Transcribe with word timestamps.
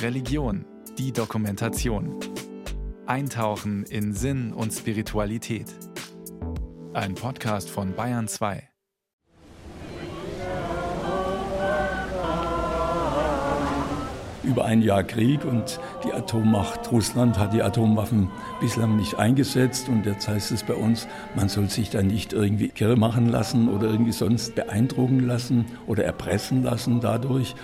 Religion, 0.00 0.64
die 0.98 1.12
Dokumentation. 1.12 2.18
Eintauchen 3.06 3.84
in 3.84 4.12
Sinn 4.12 4.52
und 4.52 4.72
Spiritualität. 4.72 5.66
Ein 6.92 7.14
Podcast 7.14 7.70
von 7.70 7.94
Bayern 7.94 8.28
2. 8.28 8.68
über 14.44 14.64
ein 14.64 14.82
Jahr 14.82 15.04
Krieg 15.04 15.44
und 15.44 15.80
die 16.04 16.12
Atommacht 16.12 16.90
Russland 16.90 17.38
hat 17.38 17.52
die 17.52 17.62
Atomwaffen 17.62 18.28
bislang 18.60 18.96
nicht 18.96 19.18
eingesetzt 19.18 19.88
und 19.88 20.04
jetzt 20.04 20.28
heißt 20.28 20.52
es 20.52 20.62
bei 20.62 20.74
uns, 20.74 21.06
man 21.34 21.48
soll 21.48 21.70
sich 21.70 21.90
da 21.90 22.02
nicht 22.02 22.32
irgendwie 22.32 22.68
kirre 22.68 22.96
machen 22.96 23.28
lassen 23.28 23.68
oder 23.68 23.88
irgendwie 23.88 24.12
sonst 24.12 24.54
beeindrucken 24.54 25.20
lassen 25.20 25.66
oder 25.86 26.04
erpressen 26.04 26.62
lassen 26.62 27.00
dadurch. 27.00 27.54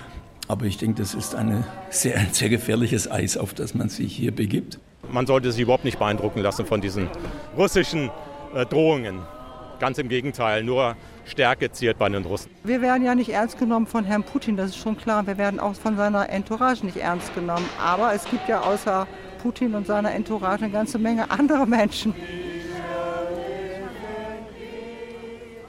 Aber 0.49 0.65
ich 0.65 0.79
denke, 0.79 1.03
das 1.03 1.15
ist 1.15 1.35
eine 1.35 1.65
sehr, 1.91 2.17
ein 2.17 2.33
sehr 2.33 2.49
gefährliches 2.49 3.11
Eis, 3.11 3.37
auf 3.37 3.53
das 3.53 3.75
man 3.75 3.91
sich 3.91 4.17
hier 4.17 4.35
begibt. 4.35 4.79
Man 5.13 5.27
sollte 5.27 5.53
sich 5.53 5.63
überhaupt 5.63 5.85
nicht 5.85 5.99
beeindrucken 5.99 6.41
lassen 6.41 6.65
von 6.65 6.81
diesen 6.81 7.09
russischen 7.57 8.11
äh, 8.55 8.65
Drohungen. 8.65 9.21
Ganz 9.79 9.99
im 9.99 10.09
Gegenteil, 10.09 10.65
nur 10.65 10.97
Stärke 11.25 11.71
ziert 11.71 11.99
bei 11.99 12.09
den 12.09 12.25
Russen. 12.25 12.51
Wir 12.65 12.81
werden 12.81 13.05
ja 13.05 13.15
nicht 13.15 13.29
ernst 13.29 13.59
genommen 13.59 13.87
von 13.87 14.05
Herrn 14.05 14.25
Putin, 14.25 14.57
das 14.57 14.71
ist 14.71 14.79
schon 14.79 14.97
klar. 14.97 15.27
Wir 15.27 15.39
werden 15.39 15.61
auch 15.61 15.75
von 15.75 15.97
seiner 15.97 16.29
Entourage 16.31 16.85
nicht 16.85 16.97
ernst 16.97 17.35
genommen. 17.35 17.67
Aber 17.81 18.15
es 18.15 18.25
gibt 18.25 18.49
ja 18.49 18.63
außer 18.63 19.07
Putin 19.43 19.75
und 19.75 19.87
seiner 19.87 20.13
Entourage 20.13 20.65
eine 20.65 20.73
ganze 20.73 20.99
Menge 20.99 21.31
andere 21.31 21.67
Menschen. 21.67 22.15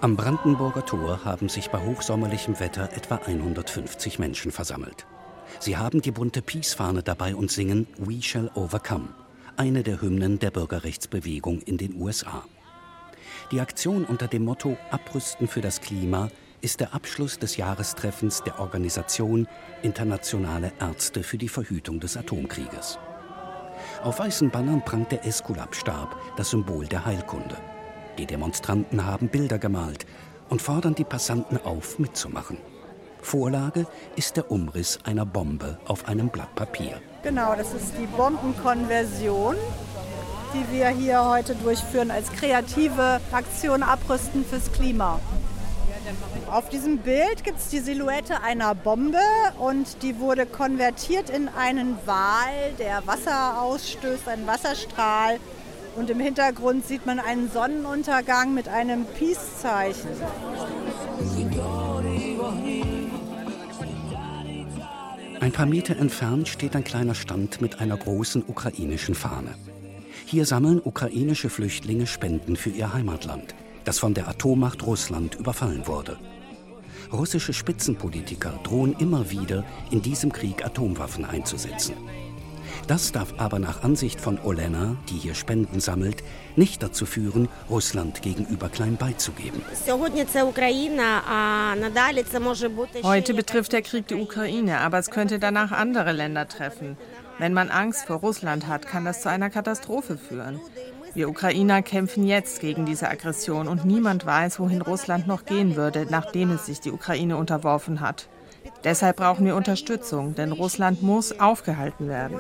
Am 0.02 0.16
Brandenburger 0.16 0.85
Tor 0.85 1.26
haben 1.26 1.49
sich 1.49 1.71
bei 1.71 1.85
hochsommerlichem 1.85 2.62
Wetter 2.62 2.90
etwa 2.94 3.16
150 3.16 4.17
Menschen 4.17 4.49
versammelt. 4.49 5.05
Sie 5.59 5.76
haben 5.76 6.02
die 6.02 6.12
bunte 6.12 6.41
Peace-Fahne 6.41 7.03
dabei 7.03 7.35
und 7.35 7.52
singen 7.52 7.85
We 7.98 8.21
Shall 8.21 8.49
Overcome, 8.55 9.09
eine 9.57 9.84
der 9.84 10.01
Hymnen 10.01 10.40
der 10.40 10.51
Bürgerrechtsbewegung 10.51 11.59
in 11.63 11.77
den 11.77 12.01
USA. 12.01 12.46
Die 13.51 13.59
Aktion 13.59 14.05
unter 14.05 14.29
dem 14.29 14.46
Motto 14.46 14.77
Abrüsten 14.90 15.49
für 15.49 15.59
das 15.59 15.82
Klima 15.82 16.29
ist 16.62 16.79
der 16.79 16.93
Abschluss 16.93 17.37
des 17.37 17.57
Jahrestreffens 17.57 18.41
der 18.43 18.57
Organisation 18.62 19.49
Internationale 19.81 20.71
Ärzte 20.79 21.24
für 21.24 21.37
die 21.37 21.49
Verhütung 21.49 21.99
des 21.99 22.15
Atomkrieges. 22.15 22.98
Auf 24.02 24.20
weißen 24.20 24.49
Bannern 24.49 24.81
prangt 24.85 25.12
der 25.12 25.26
Eskulapstab, 25.26 26.15
das 26.37 26.52
Symbol 26.52 26.87
der 26.87 27.05
Heilkunde. 27.05 27.57
Die 28.20 28.25
Demonstranten 28.25 29.05
haben 29.05 29.29
Bilder 29.29 29.57
gemalt 29.57 30.05
und 30.49 30.62
fordern 30.62 30.93
die 30.93 31.05
Passanten 31.05 31.57
auf, 31.63 31.99
mitzumachen. 31.99 32.57
Vorlage 33.21 33.87
ist 34.17 34.35
der 34.35 34.51
Umriss 34.51 34.99
einer 35.05 35.25
Bombe 35.25 35.79
auf 35.85 36.05
einem 36.05 36.27
Blatt 36.27 36.53
Papier. 36.53 37.01
Genau, 37.23 37.55
das 37.55 37.73
ist 37.73 37.93
die 37.97 38.07
Bombenkonversion 38.07 39.55
die 40.53 40.75
wir 40.75 40.90
hier 40.90 41.25
heute 41.25 41.53
durchführen 41.55 42.09
als 42.09 42.31
kreative 42.31 43.21
Aktion 43.31 43.84
Abrüsten 43.84 44.43
fürs 44.43 44.71
Klima. 44.71 45.20
Auf 46.49 46.70
diesem 46.70 46.97
Bild 46.97 47.43
gibt 47.43 47.59
es 47.59 47.70
die 47.70 47.79
Silhouette 47.79 48.41
einer 48.41 48.73
Bombe 48.73 49.20
und 49.59 50.01
die 50.01 50.20
wurde 50.20 50.47
konvertiert 50.47 51.29
in 51.29 51.47
einen 51.49 51.97
Wal, 52.05 52.73
der 52.79 53.05
Wasser 53.05 53.62
ausstößt, 53.62 54.27
einen 54.27 54.47
Wasserstrahl. 54.47 55.40
Und 55.95 56.09
im 56.09 56.20
Hintergrund 56.20 56.85
sieht 56.85 57.05
man 57.05 57.20
einen 57.20 57.49
Sonnenuntergang 57.51 58.54
mit 58.54 58.68
einem 58.68 59.05
Peace-Zeichen. 59.05 60.09
Ein 65.41 65.51
paar 65.51 65.66
Meter 65.66 65.97
entfernt 65.97 66.47
steht 66.47 66.75
ein 66.75 66.84
kleiner 66.84 67.16
Stand 67.16 67.62
mit 67.62 67.79
einer 67.79 67.97
großen 67.97 68.44
ukrainischen 68.47 69.16
Fahne. 69.16 69.56
Hier 70.25 70.46
sammeln 70.46 70.81
ukrainische 70.84 71.50
Flüchtlinge 71.50 72.07
Spenden 72.07 72.56
für 72.56 72.69
ihr 72.69 72.94
Heimatland, 72.94 73.56
das 73.84 74.00
von 74.00 74.14
der 74.14 74.28
Atommacht 74.28 74.85
Russland 74.85 75.35
überfallen 75.35 75.88
wurde. 75.88 76.18
Russische 77.12 77.53
Spitzenpolitiker 77.53 78.59
drohen 78.64 78.96
immer 79.00 79.31
wieder, 79.31 79.64
in 79.90 80.02
diesem 80.02 80.31
Krieg 80.31 80.64
Atomwaffen 80.64 81.25
einzusetzen. 81.25 81.96
Das 82.90 83.12
darf 83.12 83.36
aber 83.38 83.60
nach 83.60 83.84
Ansicht 83.84 84.20
von 84.20 84.40
Olena, 84.40 84.96
die 85.10 85.14
hier 85.14 85.36
Spenden 85.36 85.80
sammelt, 85.80 86.24
nicht 86.56 86.82
dazu 86.82 87.06
führen, 87.06 87.48
Russland 87.70 88.24
gegenüber 88.24 88.68
klein 88.68 88.98
beizugeben. 88.98 89.62
Heute 93.04 93.34
betrifft 93.36 93.74
der 93.74 93.84
Krieg 93.84 94.08
die 94.08 94.16
Ukraine, 94.16 94.80
aber 94.80 94.98
es 94.98 95.12
könnte 95.12 95.38
danach 95.38 95.72
andere 95.72 96.14
Länder 96.14 96.48
treffen. 96.48 96.98
Wenn 97.38 97.54
man 97.54 97.70
Angst 97.70 98.08
vor 98.08 98.18
Russland 98.18 98.66
hat, 98.66 98.88
kann 98.88 99.06
das 99.06 99.22
zu 99.22 99.30
einer 99.30 99.52
Katastrophe 99.52 100.18
führen. 100.18 100.60
Wir 101.14 101.30
Ukrainer 101.30 101.84
kämpfen 101.84 102.26
jetzt 102.26 102.60
gegen 102.60 102.88
diese 102.88 103.08
Aggression 103.08 103.68
und 103.68 103.86
niemand 103.86 104.26
weiß, 104.26 104.60
wohin 104.60 104.82
Russland 104.82 105.28
noch 105.28 105.46
gehen 105.46 105.76
würde, 105.76 106.08
nachdem 106.10 106.50
es 106.50 106.66
sich 106.66 106.80
die 106.80 106.92
Ukraine 106.92 107.38
unterworfen 107.38 108.00
hat. 108.02 108.28
Deshalb 108.84 109.17
brauchen 109.17 109.45
wir 109.45 109.56
Unterstützung, 109.56 110.35
denn 110.35 110.51
Russland 110.51 111.03
muss 111.03 111.38
aufgehalten 111.40 112.07
werden. 112.07 112.40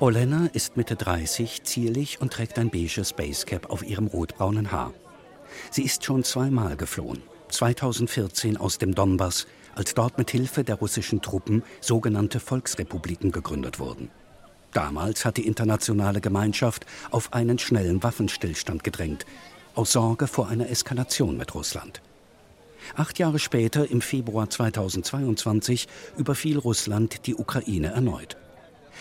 Olena 0.00 0.48
ist 0.52 0.76
Mitte 0.76 0.96
30, 0.96 1.62
zierlich 1.62 2.20
und 2.20 2.32
trägt 2.32 2.58
ein 2.58 2.70
beiges 2.70 3.12
Basecap 3.12 3.70
auf 3.70 3.86
ihrem 3.86 4.06
rotbraunen 4.06 4.72
Haar. 4.72 4.92
Sie 5.70 5.82
ist 5.82 6.04
schon 6.04 6.24
zweimal 6.24 6.76
geflohen. 6.76 7.22
2014 7.50 8.56
aus 8.56 8.78
dem 8.78 8.94
Donbass, 8.94 9.46
als 9.74 9.94
dort 9.94 10.18
mit 10.18 10.30
Hilfe 10.30 10.64
der 10.64 10.76
russischen 10.76 11.20
Truppen 11.20 11.62
sogenannte 11.80 12.40
Volksrepubliken 12.40 13.30
gegründet 13.30 13.78
wurden. 13.78 14.10
Damals 14.72 15.24
hat 15.24 15.36
die 15.36 15.46
internationale 15.46 16.20
Gemeinschaft 16.20 16.86
auf 17.10 17.32
einen 17.32 17.58
schnellen 17.58 18.02
Waffenstillstand 18.02 18.84
gedrängt, 18.84 19.26
aus 19.74 19.92
Sorge 19.92 20.26
vor 20.26 20.48
einer 20.48 20.68
Eskalation 20.68 21.36
mit 21.36 21.54
Russland. 21.54 22.02
Acht 22.96 23.18
Jahre 23.18 23.38
später, 23.38 23.90
im 23.90 24.00
Februar 24.00 24.50
2022, 24.50 25.88
überfiel 26.16 26.58
Russland 26.58 27.26
die 27.26 27.34
Ukraine 27.34 27.88
erneut. 27.88 28.36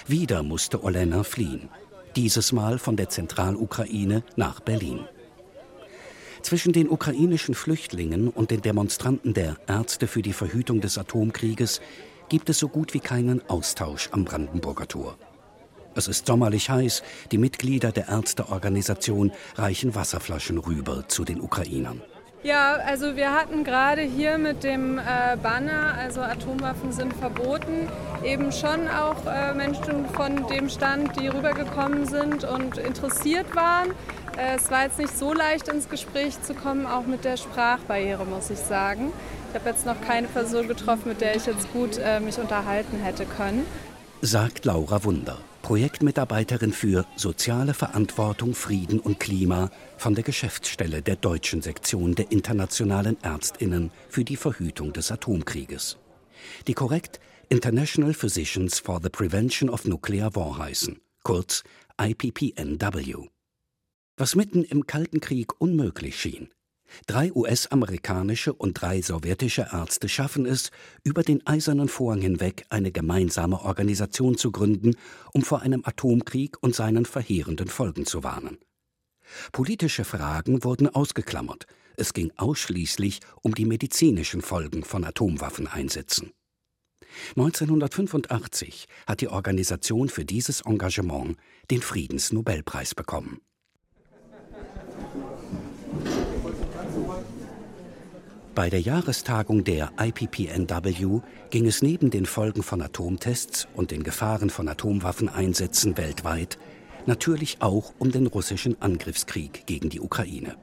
Wieder 0.08 0.44
musste 0.44 0.84
Olena 0.84 1.24
fliehen, 1.24 1.70
dieses 2.16 2.52
Mal 2.52 2.80
von 2.80 2.96
der 2.96 3.10
Zentralukraine 3.10 4.24
nach 4.36 4.60
Berlin. 4.60 5.02
Zwischen 6.42 6.72
den 6.72 6.90
ukrainischen 6.90 7.54
Flüchtlingen 7.54 8.30
und 8.30 8.52
den 8.52 8.62
Demonstranten 8.62 9.34
der 9.34 9.58
Ärzte 9.68 10.08
für 10.08 10.22
die 10.22 10.34
Verhütung 10.34 10.80
des 10.80 10.98
Atomkrieges 10.98 11.82
gibt 12.30 12.50
es 12.50 12.60
so 12.60 12.70
gut 12.70 12.94
wie 12.94 13.00
keinen 13.00 13.48
Austausch 13.50 14.10
am 14.12 14.24
Brandenburger 14.24 14.88
Tor. 14.88 15.18
Es 16.00 16.08
ist 16.08 16.28
sommerlich 16.28 16.70
heiß, 16.70 17.04
die 17.34 17.38
Mitglieder 17.38 17.92
der 17.92 18.08
Ärzteorganisation 18.08 19.34
reichen 19.56 19.96
Wasserflaschen 19.96 20.58
rüber 20.58 21.04
zu 21.10 21.26
den 21.26 21.42
Ukrainern. 21.42 22.02
Ja, 22.42 22.76
also 22.76 23.18
wir 23.18 23.34
hatten 23.34 23.66
gerade 23.66 24.04
hier 24.04 24.38
mit 24.38 24.64
dem 24.64 24.98
äh, 24.98 25.36
Banner, 25.44 25.96
also 25.96 26.22
Atomwaffen 26.22 26.94
sind 26.94 27.14
verboten, 27.14 27.90
eben 28.24 28.54
schon 28.54 28.88
auch 28.88 29.26
äh, 29.26 29.54
Menschen 29.54 30.06
von 30.14 30.48
dem 30.48 30.70
Stand, 30.70 31.20
die 31.20 31.28
rübergekommen 31.28 32.06
sind 32.06 32.46
und 32.46 32.78
interessiert 32.78 33.54
waren. 33.54 33.90
Äh, 34.38 34.56
es 34.56 34.72
war 34.72 34.84
jetzt 34.84 35.00
nicht 35.00 35.18
so 35.18 35.34
leicht 35.34 35.68
ins 35.68 35.90
Gespräch 35.90 36.42
zu 36.42 36.54
kommen, 36.54 36.86
auch 36.86 37.06
mit 37.06 37.26
der 37.26 37.36
Sprachbarriere, 37.36 38.24
muss 38.24 38.50
ich 38.50 38.60
sagen. 38.60 39.12
Ich 39.50 39.60
habe 39.60 39.70
jetzt 39.70 39.86
noch 39.86 40.00
keine 40.00 40.28
Person 40.30 40.70
getroffen, 40.70 41.10
mit 41.10 41.20
der 41.20 41.36
ich 41.36 41.46
jetzt 41.46 41.70
gut 41.74 42.00
mich 42.24 42.38
unterhalten 42.38 43.00
hätte 43.04 43.26
können. 43.26 43.66
Sagt 44.22 44.66
Laura 44.66 45.04
Wunder, 45.04 45.40
Projektmitarbeiterin 45.62 46.74
für 46.74 47.06
Soziale 47.16 47.74
Verantwortung, 47.74 48.54
Frieden 48.54 49.00
und 49.00 49.20
Klima 49.20 49.72
von 49.98 50.16
der 50.16 50.24
Geschäftsstelle 50.24 51.02
der 51.02 51.16
deutschen 51.16 51.62
Sektion 51.62 52.16
der 52.16 52.32
Internationalen 52.32 53.18
Ärztinnen 53.22 53.92
für 54.10 54.24
die 54.24 54.38
Verhütung 54.38 54.94
des 54.94 55.12
Atomkrieges. 55.12 55.98
Die 56.68 56.74
korrekt 56.74 57.20
International 57.50 58.14
Physicians 58.14 58.80
for 58.80 59.00
the 59.02 59.10
Prevention 59.10 59.70
of 59.70 59.86
Nuclear 59.86 60.36
War 60.36 60.58
heißen, 60.58 61.00
kurz 61.24 61.64
IPPNW 62.02 63.30
was 64.20 64.36
mitten 64.36 64.64
im 64.66 64.86
Kalten 64.86 65.22
Krieg 65.22 65.60
unmöglich 65.62 66.20
schien. 66.20 66.50
Drei 67.08 67.32
US-amerikanische 67.34 68.54
und 68.54 68.82
drei 68.82 69.02
sowjetische 69.02 69.68
Ärzte 69.72 70.10
schaffen 70.10 70.46
es, 70.46 70.72
über 71.04 71.24
den 71.24 71.46
eisernen 71.46 71.88
Vorhang 71.88 72.22
hinweg 72.22 72.66
eine 72.70 72.92
gemeinsame 72.92 73.62
Organisation 73.62 74.38
zu 74.38 74.52
gründen, 74.52 74.96
um 75.34 75.42
vor 75.42 75.62
einem 75.62 75.84
Atomkrieg 75.86 76.58
und 76.62 76.76
seinen 76.76 77.06
verheerenden 77.06 77.68
Folgen 77.68 78.06
zu 78.06 78.24
warnen. 78.24 78.58
Politische 79.52 80.06
Fragen 80.06 80.64
wurden 80.64 80.88
ausgeklammert. 80.88 81.66
Es 81.98 82.14
ging 82.14 82.32
ausschließlich 82.38 83.20
um 83.42 83.54
die 83.54 83.66
medizinischen 83.66 84.42
Folgen 84.42 84.84
von 84.84 85.04
Atomwaffeneinsätzen. 85.04 86.32
1985 87.36 88.88
hat 89.08 89.22
die 89.22 89.28
Organisation 89.28 90.10
für 90.10 90.26
dieses 90.26 90.62
Engagement 90.62 91.38
den 91.72 91.82
Friedensnobelpreis 91.82 92.96
bekommen. 92.96 93.42
Bei 98.60 98.70
der 98.70 98.82
Jahrestagung 98.82 99.64
der 99.64 99.94
IPPNW 99.98 101.22
ging 101.50 101.66
es 101.66 101.82
neben 101.82 102.10
den 102.10 102.26
Folgen 102.26 102.62
von 102.62 102.82
Atomtests 102.82 103.70
und 103.74 103.92
den 103.92 104.04
Gefahren 104.04 104.50
von 104.50 104.68
Atomwaffeneinsätzen 104.68 105.96
weltweit 105.96 106.60
natürlich 107.06 107.62
auch 107.62 107.94
um 108.00 108.12
den 108.12 108.28
russischen 108.28 108.76
Angriffskrieg 108.82 109.66
gegen 109.66 109.90
die 109.90 110.02
Ukraine. 110.02 110.58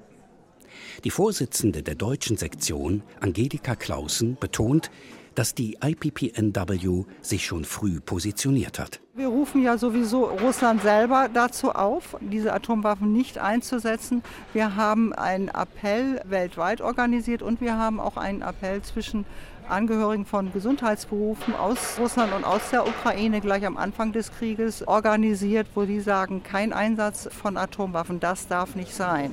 Die 1.04 1.10
Vorsitzende 1.10 1.82
der 1.82 1.94
deutschen 1.94 2.36
Sektion, 2.36 3.02
Angelika 3.18 3.74
Clausen, 3.74 4.36
betont, 4.38 4.90
dass 5.36 5.54
die 5.54 5.78
IPPNW 5.82 7.04
sich 7.20 7.46
schon 7.46 7.64
früh 7.64 8.00
positioniert 8.00 8.80
hat. 8.80 9.00
Wir 9.14 9.28
rufen 9.28 9.62
ja 9.62 9.78
sowieso 9.78 10.24
Russland 10.24 10.82
selber 10.82 11.28
dazu 11.32 11.70
auf, 11.70 12.16
diese 12.20 12.52
Atomwaffen 12.52 13.12
nicht 13.12 13.38
einzusetzen. 13.38 14.22
Wir 14.52 14.76
haben 14.76 15.12
einen 15.12 15.48
Appell 15.48 16.20
weltweit 16.24 16.80
organisiert 16.80 17.42
und 17.42 17.60
wir 17.60 17.78
haben 17.78 18.00
auch 18.00 18.16
einen 18.16 18.42
Appell 18.42 18.82
zwischen 18.82 19.24
Angehörigen 19.68 20.26
von 20.26 20.52
Gesundheitsberufen 20.52 21.54
aus 21.54 21.98
Russland 21.98 22.32
und 22.32 22.44
aus 22.44 22.70
der 22.70 22.86
Ukraine 22.86 23.40
gleich 23.40 23.66
am 23.66 23.76
Anfang 23.76 24.12
des 24.12 24.30
Krieges 24.32 24.86
organisiert, 24.86 25.66
wo 25.74 25.84
die 25.84 26.00
sagen, 26.00 26.42
kein 26.42 26.72
Einsatz 26.72 27.28
von 27.32 27.56
Atomwaffen, 27.56 28.20
das 28.20 28.48
darf 28.48 28.76
nicht 28.76 28.94
sein. 28.94 29.32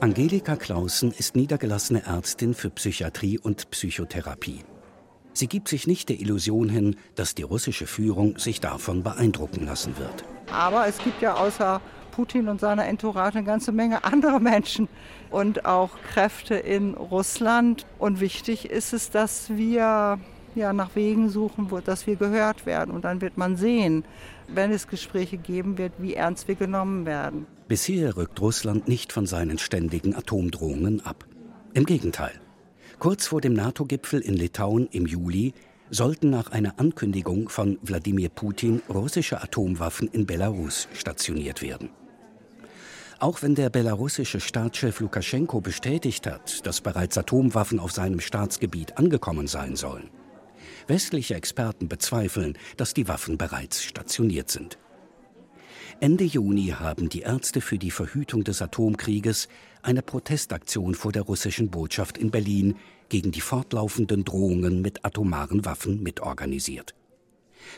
Angelika 0.00 0.56
Clausen 0.56 1.12
ist 1.12 1.36
niedergelassene 1.36 2.04
Ärztin 2.04 2.54
für 2.54 2.70
Psychiatrie 2.70 3.38
und 3.38 3.70
Psychotherapie. 3.70 4.64
Sie 5.40 5.46
gibt 5.46 5.68
sich 5.68 5.86
nicht 5.86 6.10
der 6.10 6.20
Illusion 6.20 6.68
hin, 6.68 6.96
dass 7.14 7.34
die 7.34 7.44
russische 7.44 7.86
Führung 7.86 8.36
sich 8.36 8.60
davon 8.60 9.02
beeindrucken 9.02 9.64
lassen 9.64 9.96
wird. 9.96 10.22
Aber 10.52 10.86
es 10.86 10.98
gibt 10.98 11.22
ja 11.22 11.32
außer 11.32 11.80
Putin 12.10 12.46
und 12.48 12.60
seiner 12.60 12.84
Entourage 12.84 13.38
eine 13.38 13.46
ganze 13.46 13.72
Menge 13.72 14.04
andere 14.04 14.38
Menschen 14.38 14.86
und 15.30 15.64
auch 15.64 15.92
Kräfte 16.12 16.56
in 16.56 16.92
Russland. 16.92 17.86
Und 17.98 18.20
wichtig 18.20 18.68
ist 18.68 18.92
es, 18.92 19.08
dass 19.08 19.48
wir 19.48 20.18
ja, 20.54 20.72
nach 20.74 20.94
Wegen 20.94 21.30
suchen, 21.30 21.70
dass 21.86 22.06
wir 22.06 22.16
gehört 22.16 22.66
werden. 22.66 22.90
Und 22.90 23.06
dann 23.06 23.22
wird 23.22 23.38
man 23.38 23.56
sehen, 23.56 24.04
wenn 24.46 24.70
es 24.70 24.88
Gespräche 24.88 25.38
geben 25.38 25.78
wird, 25.78 25.94
wie 25.96 26.12
ernst 26.12 26.48
wir 26.48 26.54
genommen 26.54 27.06
werden. 27.06 27.46
Bisher 27.66 28.14
rückt 28.14 28.38
Russland 28.42 28.88
nicht 28.88 29.10
von 29.10 29.24
seinen 29.24 29.56
ständigen 29.56 30.14
Atomdrohungen 30.14 31.00
ab. 31.06 31.24
Im 31.72 31.86
Gegenteil. 31.86 32.38
Kurz 33.00 33.28
vor 33.28 33.40
dem 33.40 33.54
NATO-Gipfel 33.54 34.20
in 34.20 34.34
Litauen 34.34 34.86
im 34.88 35.06
Juli 35.06 35.54
sollten 35.88 36.28
nach 36.28 36.50
einer 36.50 36.78
Ankündigung 36.78 37.48
von 37.48 37.78
Wladimir 37.80 38.28
Putin 38.28 38.82
russische 38.90 39.42
Atomwaffen 39.42 40.06
in 40.08 40.26
Belarus 40.26 40.86
stationiert 40.92 41.62
werden. 41.62 41.88
Auch 43.18 43.40
wenn 43.40 43.54
der 43.54 43.70
belarussische 43.70 44.38
Staatschef 44.38 45.00
Lukaschenko 45.00 45.62
bestätigt 45.62 46.26
hat, 46.26 46.66
dass 46.66 46.82
bereits 46.82 47.16
Atomwaffen 47.16 47.80
auf 47.80 47.92
seinem 47.92 48.20
Staatsgebiet 48.20 48.98
angekommen 48.98 49.46
sein 49.46 49.76
sollen. 49.76 50.10
Westliche 50.86 51.36
Experten 51.36 51.88
bezweifeln, 51.88 52.58
dass 52.76 52.92
die 52.92 53.08
Waffen 53.08 53.38
bereits 53.38 53.82
stationiert 53.82 54.50
sind. 54.50 54.76
Ende 55.98 56.24
Juni 56.24 56.74
haben 56.78 57.08
die 57.08 57.22
Ärzte 57.22 57.60
für 57.60 57.78
die 57.78 57.90
Verhütung 57.90 58.44
des 58.44 58.62
Atomkrieges 58.62 59.48
eine 59.82 60.02
Protestaktion 60.02 60.94
vor 60.94 61.10
der 61.12 61.22
russischen 61.22 61.70
Botschaft 61.70 62.18
in 62.18 62.30
Berlin 62.30 62.76
gegen 63.08 63.32
die 63.32 63.40
fortlaufenden 63.40 64.24
Drohungen 64.24 64.82
mit 64.82 65.04
atomaren 65.04 65.64
Waffen 65.64 66.02
mitorganisiert. 66.02 66.94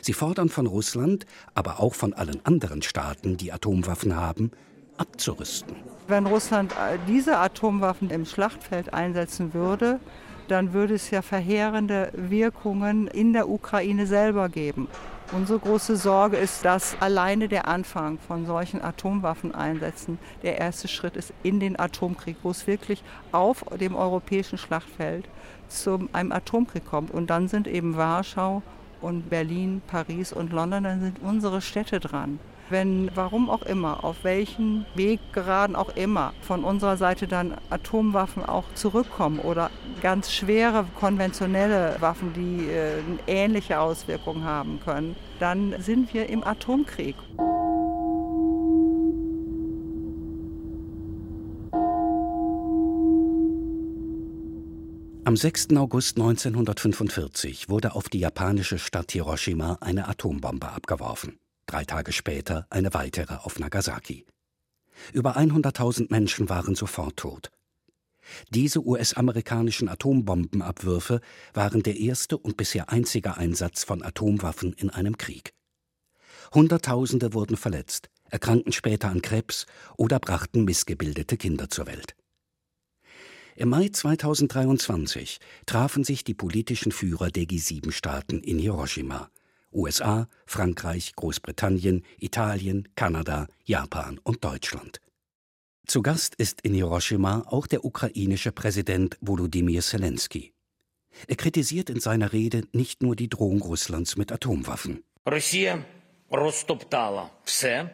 Sie 0.01 0.13
fordern 0.13 0.49
von 0.49 0.67
Russland, 0.67 1.25
aber 1.55 1.79
auch 1.79 1.95
von 1.95 2.13
allen 2.13 2.45
anderen 2.45 2.81
Staaten, 2.81 3.37
die 3.37 3.51
Atomwaffen 3.51 4.15
haben, 4.15 4.51
abzurüsten. 4.97 5.75
Wenn 6.07 6.25
Russland 6.25 6.73
äh, 6.73 6.97
diese 7.07 7.37
Atomwaffen 7.37 8.09
im 8.09 8.25
Schlachtfeld 8.25 8.93
einsetzen 8.93 9.53
würde, 9.53 9.99
dann 10.47 10.73
würde 10.73 10.95
es 10.95 11.09
ja 11.09 11.21
verheerende 11.21 12.11
Wirkungen 12.13 13.07
in 13.07 13.33
der 13.33 13.49
Ukraine 13.49 14.07
selber 14.07 14.49
geben. 14.49 14.87
Unsere 15.31 15.59
große 15.59 15.95
Sorge 15.95 16.37
ist, 16.37 16.63
dass 16.63 16.95
alleine 16.99 17.47
der 17.47 17.67
Anfang 17.67 18.19
von 18.19 18.45
solchen 18.45 18.83
Atomwaffeneinsätzen 18.83 20.19
der 20.43 20.59
erste 20.59 20.87
Schritt 20.87 21.15
ist 21.15 21.33
in 21.41 21.59
den 21.59 21.79
Atomkrieg, 21.79 22.37
wo 22.43 22.51
es 22.51 22.67
wirklich 22.67 23.03
auf 23.31 23.65
dem 23.79 23.95
europäischen 23.95 24.57
Schlachtfeld 24.57 25.27
zu 25.69 26.07
einem 26.13 26.31
Atomkrieg 26.31 26.85
kommt. 26.85 27.11
Und 27.11 27.29
dann 27.31 27.47
sind 27.47 27.67
eben 27.67 27.97
Warschau 27.97 28.61
und 29.01 29.29
Berlin, 29.29 29.81
Paris 29.87 30.33
und 30.33 30.51
London, 30.51 30.83
dann 30.83 31.01
sind 31.01 31.17
unsere 31.23 31.61
Städte 31.61 31.99
dran 31.99 32.39
wenn, 32.73 33.09
warum 33.15 33.49
auch 33.49 33.61
immer, 33.61 34.03
auf 34.03 34.23
welchen 34.23 34.85
Weggeraden 34.95 35.77
auch 35.77 35.95
immer, 35.95 36.33
von 36.41 36.65
unserer 36.65 36.97
Seite 36.97 37.27
dann 37.27 37.55
Atomwaffen 37.69 38.43
auch 38.43 38.65
zurückkommen 38.73 39.39
oder 39.39 39.69
ganz 40.01 40.33
schwere 40.33 40.85
konventionelle 40.99 41.95
Waffen, 42.01 42.33
die 42.33 42.67
äh, 42.67 42.99
ähnliche 43.27 43.79
Auswirkungen 43.79 44.43
haben 44.43 44.81
können, 44.83 45.15
dann 45.39 45.75
sind 45.79 46.13
wir 46.13 46.27
im 46.27 46.43
Atomkrieg. 46.43 47.15
Am 55.25 55.37
6. 55.37 55.69
August 55.77 56.17
1945 56.17 57.69
wurde 57.69 57.95
auf 57.95 58.09
die 58.09 58.19
japanische 58.19 58.77
Stadt 58.77 59.13
Hiroshima 59.13 59.77
eine 59.79 60.09
Atombombe 60.09 60.69
abgeworfen 60.69 61.37
drei 61.65 61.85
Tage 61.85 62.11
später 62.11 62.67
eine 62.69 62.93
weitere 62.93 63.35
auf 63.35 63.59
Nagasaki. 63.59 64.25
Über 65.11 65.37
100.000 65.37 66.07
Menschen 66.09 66.49
waren 66.49 66.75
sofort 66.75 67.17
tot. 67.17 67.51
Diese 68.49 68.85
US-amerikanischen 68.85 69.89
Atombombenabwürfe 69.89 71.19
waren 71.53 71.83
der 71.83 71.97
erste 71.97 72.37
und 72.37 72.57
bisher 72.57 72.89
einzige 72.89 73.37
Einsatz 73.37 73.83
von 73.83 74.01
Atomwaffen 74.01 74.73
in 74.73 74.89
einem 74.89 75.17
Krieg. 75.17 75.53
Hunderttausende 76.53 77.33
wurden 77.33 77.57
verletzt, 77.57 78.09
erkrankten 78.29 78.71
später 78.71 79.09
an 79.09 79.21
Krebs 79.21 79.65
oder 79.97 80.19
brachten 80.19 80.63
missgebildete 80.63 81.37
Kinder 81.37 81.69
zur 81.69 81.87
Welt. 81.87 82.15
Im 83.55 83.69
Mai 83.69 83.89
2023 83.89 85.39
trafen 85.65 86.03
sich 86.03 86.23
die 86.23 86.33
politischen 86.33 86.91
Führer 86.91 87.29
der 87.29 87.43
G7-Staaten 87.43 88.41
in 88.41 88.57
Hiroshima– 88.57 89.29
USA, 89.73 90.27
Frankreich, 90.45 91.15
Großbritannien, 91.15 92.03
Italien, 92.19 92.87
Kanada, 92.95 93.47
Japan 93.63 94.19
und 94.23 94.43
Deutschland. 94.43 94.99
Zu 95.85 96.01
Gast 96.01 96.35
ist 96.35 96.61
in 96.61 96.73
Hiroshima 96.73 97.43
auch 97.47 97.67
der 97.67 97.83
ukrainische 97.83 98.51
Präsident 98.51 99.17
Volodymyr 99.21 99.81
Zelensky. 99.81 100.53
Er 101.27 101.35
kritisiert 101.35 101.89
in 101.89 101.99
seiner 101.99 102.33
Rede 102.33 102.63
nicht 102.71 103.03
nur 103.03 103.15
die 103.15 103.29
Drohung 103.29 103.61
Russlands 103.61 104.15
mit 104.15 104.31
Atomwaffen. 104.31 105.03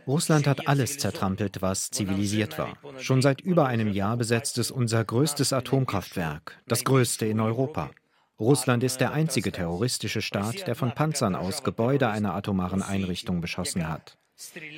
Russland 0.08 0.48
hat 0.48 0.68
alles 0.68 0.98
zertrampelt, 0.98 1.62
was 1.62 1.90
zivilisiert 1.90 2.58
war. 2.58 2.78
Schon 3.00 3.22
seit 3.22 3.42
über 3.42 3.66
einem 3.66 3.92
Jahr 3.92 4.16
besetzt 4.16 4.58
es 4.60 4.72
unser 4.72 5.04
größtes 5.04 5.52
Atomkraftwerk, 5.52 6.58
das 6.66 6.86
größte 6.86 7.26
in 7.26 7.42
Europa. 7.42 7.92
Russland 8.40 8.84
ist 8.84 9.02
der 9.02 9.12
einzige 9.12 9.52
terroristische 9.52 10.22
Staat, 10.22 10.66
der 10.66 10.76
von 10.76 10.96
Panzern 10.96 11.36
aus 11.36 11.64
Gebäude 11.64 12.10
einer 12.10 12.36
atomaren 12.36 12.82
Einrichtung 12.82 13.42
beschossen 13.42 13.90
hat. 13.90 14.18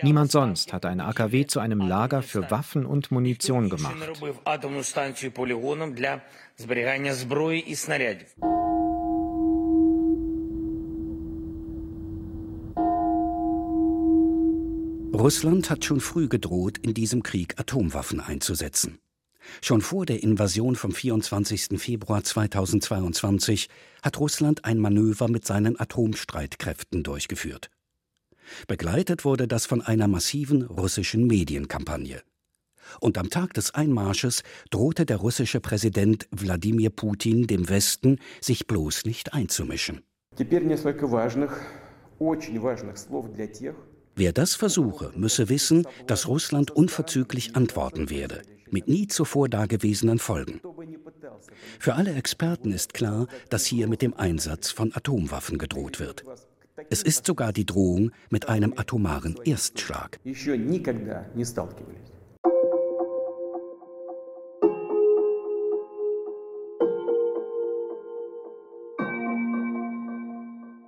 Niemand 0.01 0.32
sonst 0.32 0.74
hat 0.74 0.88
ein 0.88 1.00
AKW 1.00 1.46
zu 1.46 1.60
einem 1.60 1.82
Lager 1.82 2.24
für 2.24 2.50
Waffen 2.50 2.88
und 2.88 3.12
Munition 3.12 3.70
gemacht. 3.70 3.96
Russland 15.13 15.70
hat 15.70 15.86
schon 15.86 16.00
früh 16.00 16.27
gedroht, 16.27 16.80
in 16.80 16.96
diesem 16.96 17.22
Krieg 17.22 17.60
Atomwaffen 17.60 18.22
einzusetzen. 18.22 18.98
Schon 19.60 19.81
vor 19.81 20.05
der 20.05 20.24
Invasion 20.24 20.75
vom 20.75 20.91
24. 20.91 21.79
Februar 21.79 22.24
2022 22.24 23.67
hat 24.01 24.20
Russland 24.20 24.63
ein 24.65 24.77
Manöver 24.79 25.27
mit 25.27 25.46
seinen 25.46 25.79
Atomstreitkräften 25.79 27.03
durchgeführt. 27.03 27.70
Begleitet 28.67 29.25
wurde 29.25 29.48
das 29.48 29.65
von 29.65 29.81
einer 29.81 30.08
massiven 30.08 30.63
russischen 30.63 31.27
Medienkampagne. 31.27 32.22
Und 33.00 33.17
am 33.17 33.29
Tag 33.29 33.53
des 33.53 33.74
Einmarsches 33.74 34.43
drohte 34.70 35.05
der 35.05 35.17
russische 35.17 35.62
Präsident 35.62 36.27
Wladimir 36.31 36.89
Putin 36.89 37.48
dem 37.48 37.70
Westen, 37.70 38.20
sich 38.41 38.67
bloß 38.67 39.05
nicht 39.05 39.34
einzumischen. 39.34 40.01
Wer 44.15 44.34
das 44.34 44.55
versuche, 44.55 45.13
müsse 45.15 45.50
wissen, 45.50 45.88
dass 46.08 46.27
Russland 46.27 46.72
unverzüglich 46.72 47.55
antworten 47.55 48.10
werde 48.10 48.41
mit 48.72 48.88
nie 48.88 49.08
zuvor 49.08 49.50
dagewesenen 49.50 50.20
Folgen. 50.20 50.62
Für 51.80 51.96
alle 51.96 52.13
Experten 52.13 52.72
ist 52.72 52.94
klar, 52.94 53.28
dass 53.50 53.66
hier 53.66 53.88
mit 53.88 54.01
dem 54.01 54.13
Einsatz 54.13 54.72
von 54.72 54.94
Atomwaffen 54.96 55.58
gedroht 55.58 56.00
wird. 56.00 56.24
Es 56.90 57.04
ist 57.04 57.25
sogar 57.25 57.54
die 57.54 57.66
Drohung 57.66 58.12
mit 58.30 58.50
einem 58.50 58.74
atomaren 58.75 59.38
Erstschlag. 59.44 60.20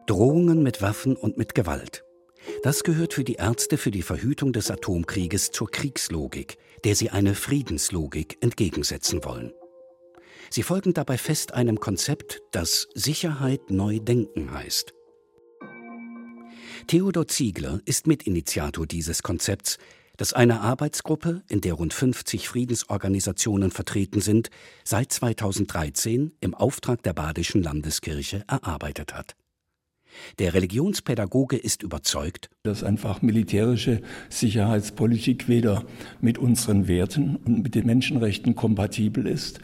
Drohungen 0.06 0.63
mit 0.63 0.82
Waffen 0.82 1.16
und 1.16 1.38
mit 1.38 1.56
Gewalt. 1.56 2.04
Das 2.63 2.86
gehört 2.86 3.13
für 3.13 3.25
die 3.25 3.34
Ärzte 3.34 3.77
für 3.77 3.91
die 3.91 4.03
Verhütung 4.03 4.53
des 4.53 4.72
Atomkrieges 4.72 5.51
zur 5.51 5.70
Kriegslogik, 5.70 6.58
der 6.86 6.96
sie 6.96 7.10
eine 7.10 7.36
Friedenslogik 7.36 8.38
entgegensetzen 8.39 9.25
wollen. 9.25 9.51
Sie 10.50 10.63
folgen 10.63 10.93
dabei 10.93 11.17
fest 11.17 11.53
einem 11.53 11.82
Konzept, 11.82 12.41
das 12.51 12.88
Sicherheit 12.93 13.70
neu 13.70 14.00
denken 14.00 14.53
heißt. 14.53 14.93
Theodor 16.88 17.27
Ziegler 17.27 17.82
ist 17.84 18.08
Mitinitiator 18.08 18.88
dieses 18.88 19.24
Konzepts, 19.24 19.77
das 20.15 20.32
eine 20.32 20.62
Arbeitsgruppe, 20.62 21.43
in 21.50 21.60
der 21.60 21.74
rund 21.74 21.93
50 21.93 22.48
Friedensorganisationen 22.48 23.72
vertreten 23.72 24.22
sind, 24.22 24.50
seit 24.86 25.12
2013 25.12 26.38
im 26.39 26.53
Auftrag 26.53 27.03
der 27.03 27.13
Badischen 27.13 27.62
Landeskirche 27.62 28.46
erarbeitet 28.48 29.13
hat. 29.13 29.36
Der 30.39 30.53
Religionspädagoge 30.53 31.58
ist 31.58 31.84
überzeugt, 31.84 32.50
dass 32.63 32.84
einfach 32.84 33.22
militärische 33.22 34.01
Sicherheitspolitik 34.29 35.48
weder 35.48 35.84
mit 36.22 36.38
unseren 36.38 36.88
Werten 36.88 37.38
und 37.38 37.63
mit 37.63 37.75
den 37.75 37.86
Menschenrechten 37.86 38.55
kompatibel 38.55 39.27
ist, 39.27 39.60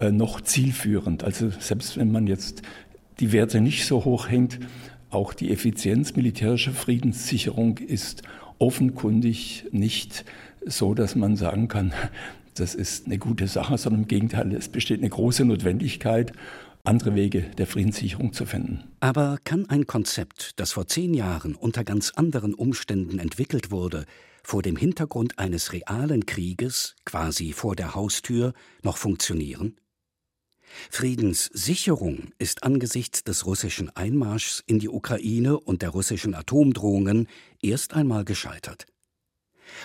äh, 0.00 0.10
noch 0.10 0.40
zielführend. 0.40 1.24
Also 1.24 1.50
selbst 1.50 1.96
wenn 1.96 2.10
man 2.10 2.26
jetzt 2.26 2.62
die 3.20 3.32
Werte 3.32 3.60
nicht 3.60 3.86
so 3.86 4.04
hoch 4.04 4.28
hängt, 4.28 4.58
auch 5.10 5.32
die 5.32 5.52
Effizienz 5.52 6.16
militärischer 6.16 6.72
Friedenssicherung 6.72 7.78
ist 7.78 8.22
offenkundig 8.58 9.66
nicht 9.70 10.24
so, 10.66 10.94
dass 10.94 11.14
man 11.14 11.36
sagen 11.36 11.68
kann, 11.68 11.92
das 12.54 12.74
ist 12.74 13.06
eine 13.06 13.18
gute 13.18 13.46
Sache, 13.46 13.78
sondern 13.78 14.02
im 14.02 14.08
Gegenteil, 14.08 14.52
es 14.52 14.68
besteht 14.68 15.00
eine 15.00 15.10
große 15.10 15.44
Notwendigkeit, 15.44 16.32
andere 16.84 17.14
Wege 17.14 17.50
der 17.56 17.66
Friedenssicherung 17.66 18.32
zu 18.32 18.46
finden. 18.46 18.84
Aber 19.00 19.38
kann 19.44 19.68
ein 19.68 19.86
Konzept, 19.86 20.60
das 20.60 20.72
vor 20.72 20.86
zehn 20.86 21.14
Jahren 21.14 21.54
unter 21.54 21.82
ganz 21.82 22.10
anderen 22.10 22.54
Umständen 22.54 23.18
entwickelt 23.18 23.70
wurde, 23.70 24.04
vor 24.42 24.62
dem 24.62 24.76
Hintergrund 24.76 25.38
eines 25.38 25.72
realen 25.72 26.26
Krieges, 26.26 26.94
quasi 27.06 27.52
vor 27.52 27.74
der 27.74 27.94
Haustür, 27.94 28.52
noch 28.82 28.98
funktionieren? 28.98 29.76
Friedenssicherung 30.90 32.32
ist 32.38 32.62
angesichts 32.64 33.24
des 33.24 33.46
russischen 33.46 33.94
Einmarschs 33.96 34.62
in 34.66 34.78
die 34.78 34.88
Ukraine 34.88 35.58
und 35.58 35.82
der 35.82 35.90
russischen 35.90 36.34
Atomdrohungen 36.34 37.28
erst 37.62 37.94
einmal 37.94 38.24
gescheitert. 38.24 38.86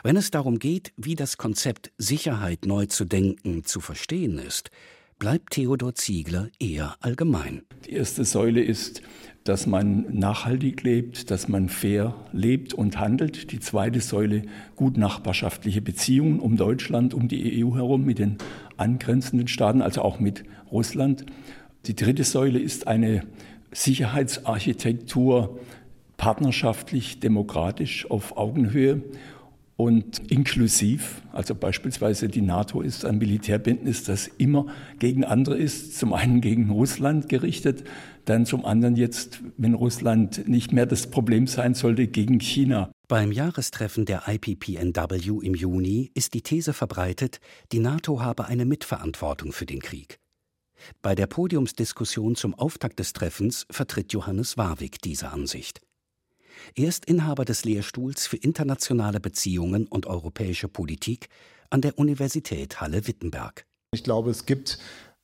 Wenn 0.04 0.18
es 0.18 0.32
darum 0.32 0.60
geht, 0.60 0.92
wie 0.98 1.16
das 1.16 1.38
Konzept 1.38 1.92
Sicherheit 1.98 2.66
neu 2.66 2.88
zu 2.88 3.06
denken 3.06 3.64
zu 3.64 3.80
verstehen 3.80 4.38
ist, 4.38 4.72
bleibt 5.20 5.52
Theodor 5.52 5.94
Ziegler 5.96 6.48
eher 6.60 6.96
allgemein. 7.02 7.64
Die 7.86 7.92
erste 7.92 8.24
Säule 8.24 8.64
ist, 8.64 9.02
dass 9.44 9.68
man 9.68 10.06
nachhaltig 10.18 10.84
lebt, 10.84 11.30
dass 11.30 11.50
man 11.50 11.68
fair 11.68 12.16
lebt 12.32 12.74
und 12.74 12.98
handelt. 13.00 13.52
Die 13.52 13.60
zweite 13.60 14.00
Säule 14.00 14.44
gut 14.78 14.98
nachbarschaftliche 14.98 15.82
Beziehungen 15.82 16.40
um 16.40 16.56
Deutschland, 16.56 17.14
um 17.14 17.28
die 17.28 17.64
EU 17.64 17.76
herum 17.76 18.06
mit 18.06 18.20
den 18.20 18.38
angrenzenden 18.78 19.50
Staaten, 19.50 19.82
also 19.82 20.02
auch 20.02 20.20
mit 20.20 20.44
Russland. 20.72 21.26
Die 21.86 21.96
dritte 21.96 22.24
Säule 22.24 22.60
ist 22.60 22.88
eine 22.88 23.24
Sicherheitsarchitektur 23.72 25.60
partnerschaftlich, 26.16 27.20
demokratisch 27.20 28.10
auf 28.10 28.38
Augenhöhe 28.38 29.04
und 29.80 30.30
inklusiv. 30.30 31.22
Also 31.32 31.56
beispielsweise 31.56 32.28
die 32.28 32.42
NATO 32.42 32.82
ist 32.82 33.06
ein 33.06 33.18
Militärbündnis, 33.18 34.04
das 34.04 34.28
immer 34.28 34.66
gegen 35.00 35.24
andere 35.24 35.58
ist, 35.58 35.98
zum 35.98 36.12
einen 36.12 36.42
gegen 36.42 36.70
Russland 36.70 37.30
gerichtet, 37.30 37.86
dann 38.26 38.46
zum 38.46 38.66
anderen 38.66 38.98
jetzt, 38.98 39.42
wenn 39.56 39.74
Russland 39.74 40.50
nicht 40.50 40.74
mehr 40.74 40.86
das 40.86 41.10
Problem 41.10 41.48
sein 41.48 41.76
sollte, 41.76 42.08
gegen 42.08 42.42
China. 42.42 42.92
Beim 43.08 43.32
Jahrestreffen 43.32 44.04
der 44.04 44.24
IPPNW 44.28 45.40
im 45.46 45.56
Juni 45.56 46.12
ist 46.14 46.34
die 46.34 46.42
These 46.42 46.74
verbreitet, 46.74 47.40
die 47.72 47.80
NATO 47.80 48.22
habe 48.22 48.48
eine 48.48 48.66
Mitverantwortung 48.66 49.54
für 49.54 49.66
den 49.66 49.80
Krieg. 49.80 50.20
Bei 51.02 51.16
der 51.16 51.28
Podiumsdiskussion 51.28 52.36
zum 52.36 52.54
Auftakt 52.54 53.00
des 53.00 53.14
Treffens 53.14 53.66
vertritt 53.72 54.12
Johannes 54.12 54.58
Warwick 54.58 55.02
diese 55.02 55.30
Ansicht. 55.30 55.80
Er 56.76 56.88
ist 56.88 57.06
Inhaber 57.06 57.46
des 57.46 57.66
Lehrstuhls 57.66 58.28
für 58.28 58.38
internationale 58.38 59.20
Beziehungen 59.20 59.88
und 59.88 60.06
europäische 60.06 60.68
Politik 60.68 61.30
an 61.70 61.82
der 61.82 61.98
Universität 61.98 62.82
Halle-Wittenberg. 62.82 63.66
Ich 63.92 64.04
glaube, 64.04 64.32
es 64.32 64.46
gibt 64.46 64.80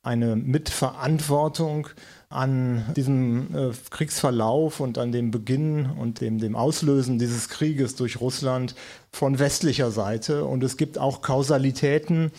eine 0.06 0.36
Mitverantwortung 0.36 1.88
an 2.28 2.84
diesem 2.96 3.54
äh, 3.54 3.72
Kriegsverlauf 3.90 4.78
und 4.78 4.98
an 4.98 5.10
dem 5.10 5.32
Beginn 5.32 5.86
und 5.86 6.20
dem, 6.20 6.38
dem 6.38 6.54
Auslösen 6.54 7.18
dieses 7.18 7.48
Krieges 7.48 7.96
durch 7.96 8.20
Russland 8.20 8.76
von 9.10 9.40
westlicher 9.40 9.90
Seite. 9.90 10.44
Und 10.44 10.62
es 10.62 10.76
gibt 10.76 10.96
auch 10.98 11.22
Kausalitäten, 11.22 12.30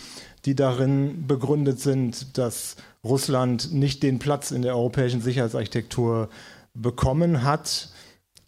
die 0.45 0.55
darin 0.55 1.27
begründet 1.27 1.81
sind, 1.81 2.37
dass 2.37 2.77
Russland 3.03 3.73
nicht 3.73 4.01
den 4.01 4.17
Platz 4.17 4.51
in 4.51 4.61
der 4.61 4.75
europäischen 4.75 5.21
Sicherheitsarchitektur 5.21 6.29
bekommen 6.73 7.43
hat, 7.43 7.89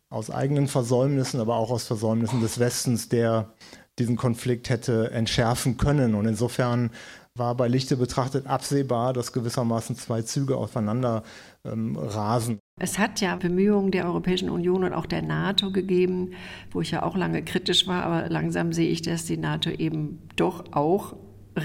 aus 0.10 0.32
eigenen 0.32 0.68
Versäumnissen, 0.68 1.40
aber 1.40 1.56
auch 1.56 1.70
aus 1.72 1.86
Versäumnissen 1.86 2.42
des 2.42 2.60
Westens, 2.60 3.10
der 3.10 3.54
diesen 4.00 4.16
Konflikt 4.16 4.70
hätte 4.70 5.12
entschärfen 5.12 5.78
können. 5.78 6.16
Und 6.16 6.26
insofern 6.26 6.92
war 7.36 7.56
bei 7.56 7.68
Lichte 7.68 7.98
betrachtet 7.98 8.48
absehbar, 8.48 9.14
dass 9.14 9.34
gewissermaßen 9.34 9.96
zwei 9.96 10.22
Züge 10.22 10.58
aufeinander 10.58 11.24
ähm, 11.64 11.96
rasen. 11.98 12.60
Es 12.82 12.98
hat 12.98 13.22
ja 13.22 13.36
Bemühungen 13.36 13.92
der 13.92 14.06
Europäischen 14.06 14.50
Union 14.50 14.84
und 14.84 14.94
auch 14.94 15.06
der 15.06 15.22
NATO 15.22 15.72
gegeben, 15.72 16.32
wo 16.72 16.82
ich 16.82 16.92
ja 16.92 17.04
auch 17.04 17.16
lange 17.16 17.44
kritisch 17.44 17.88
war, 17.88 18.04
aber 18.04 18.30
langsam 18.30 18.74
sehe 18.74 18.90
ich, 18.90 19.02
dass 19.02 19.26
die 19.26 19.38
NATO 19.38 19.70
eben 19.70 20.28
doch 20.36 20.74
auch 20.74 21.16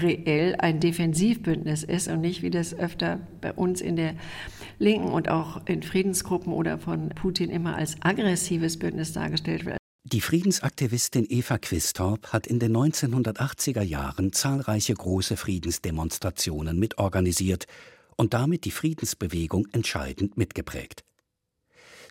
reell 0.01 0.55
ein 0.55 0.79
Defensivbündnis 0.79 1.83
ist 1.83 2.07
und 2.07 2.21
nicht, 2.21 2.41
wie 2.41 2.49
das 2.49 2.73
öfter 2.73 3.19
bei 3.41 3.53
uns 3.53 3.81
in 3.81 3.95
der 3.95 4.15
Linken 4.79 5.09
und 5.09 5.29
auch 5.29 5.65
in 5.67 5.83
Friedensgruppen 5.83 6.53
oder 6.53 6.77
von 6.77 7.09
Putin 7.09 7.49
immer 7.49 7.75
als 7.75 7.95
aggressives 8.01 8.77
Bündnis 8.77 9.13
dargestellt 9.13 9.65
wird. 9.65 9.77
Die 10.03 10.21
Friedensaktivistin 10.21 11.25
Eva 11.27 11.57
Quistorp 11.57 12.31
hat 12.31 12.45
in 12.45 12.59
den 12.59 12.77
1980er 12.77 13.81
Jahren 13.81 14.33
zahlreiche 14.33 14.93
große 14.93 15.35
Friedensdemonstrationen 15.35 16.77
mitorganisiert 16.77 17.65
und 18.15 18.33
damit 18.35 18.65
die 18.65 18.71
Friedensbewegung 18.71 19.67
entscheidend 19.71 20.37
mitgeprägt. 20.37 21.03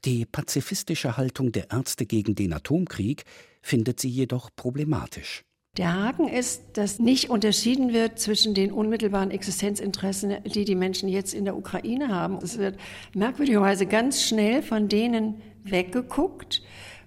Die 0.05 0.26
pazifistische 0.26 1.17
Haltung 1.17 1.53
der 1.53 1.71
Ärzte 1.71 2.05
gegen 2.05 2.35
den 2.35 2.53
Atomkrieg 2.53 3.25
findet 3.62 4.00
sie 4.00 4.11
jedoch 4.11 4.50
problematisch. 4.55 5.45
Der 5.76 5.93
Haken 5.93 6.28
ist, 6.28 6.62
dass 6.75 7.00
nicht 7.00 7.31
unterschieden 7.31 7.93
wird 7.93 8.21
zwischen 8.21 8.54
den 8.54 8.71
unmittelbaren 8.71 9.33
Existenzinteressen, 9.33 10.37
die 10.45 10.64
die 10.64 10.76
Menschen 10.76 11.09
jetzt 11.09 11.35
in 11.35 11.45
der 11.45 11.57
Ukraine 11.57 12.11
haben. 12.11 12.38
Es 12.40 12.59
wird 12.59 12.76
merkwürdigerweise 13.12 13.87
ganz 13.87 14.23
schnell 14.23 14.62
von 14.62 14.88
denen 14.88 15.43
weggeguckt 15.64 16.62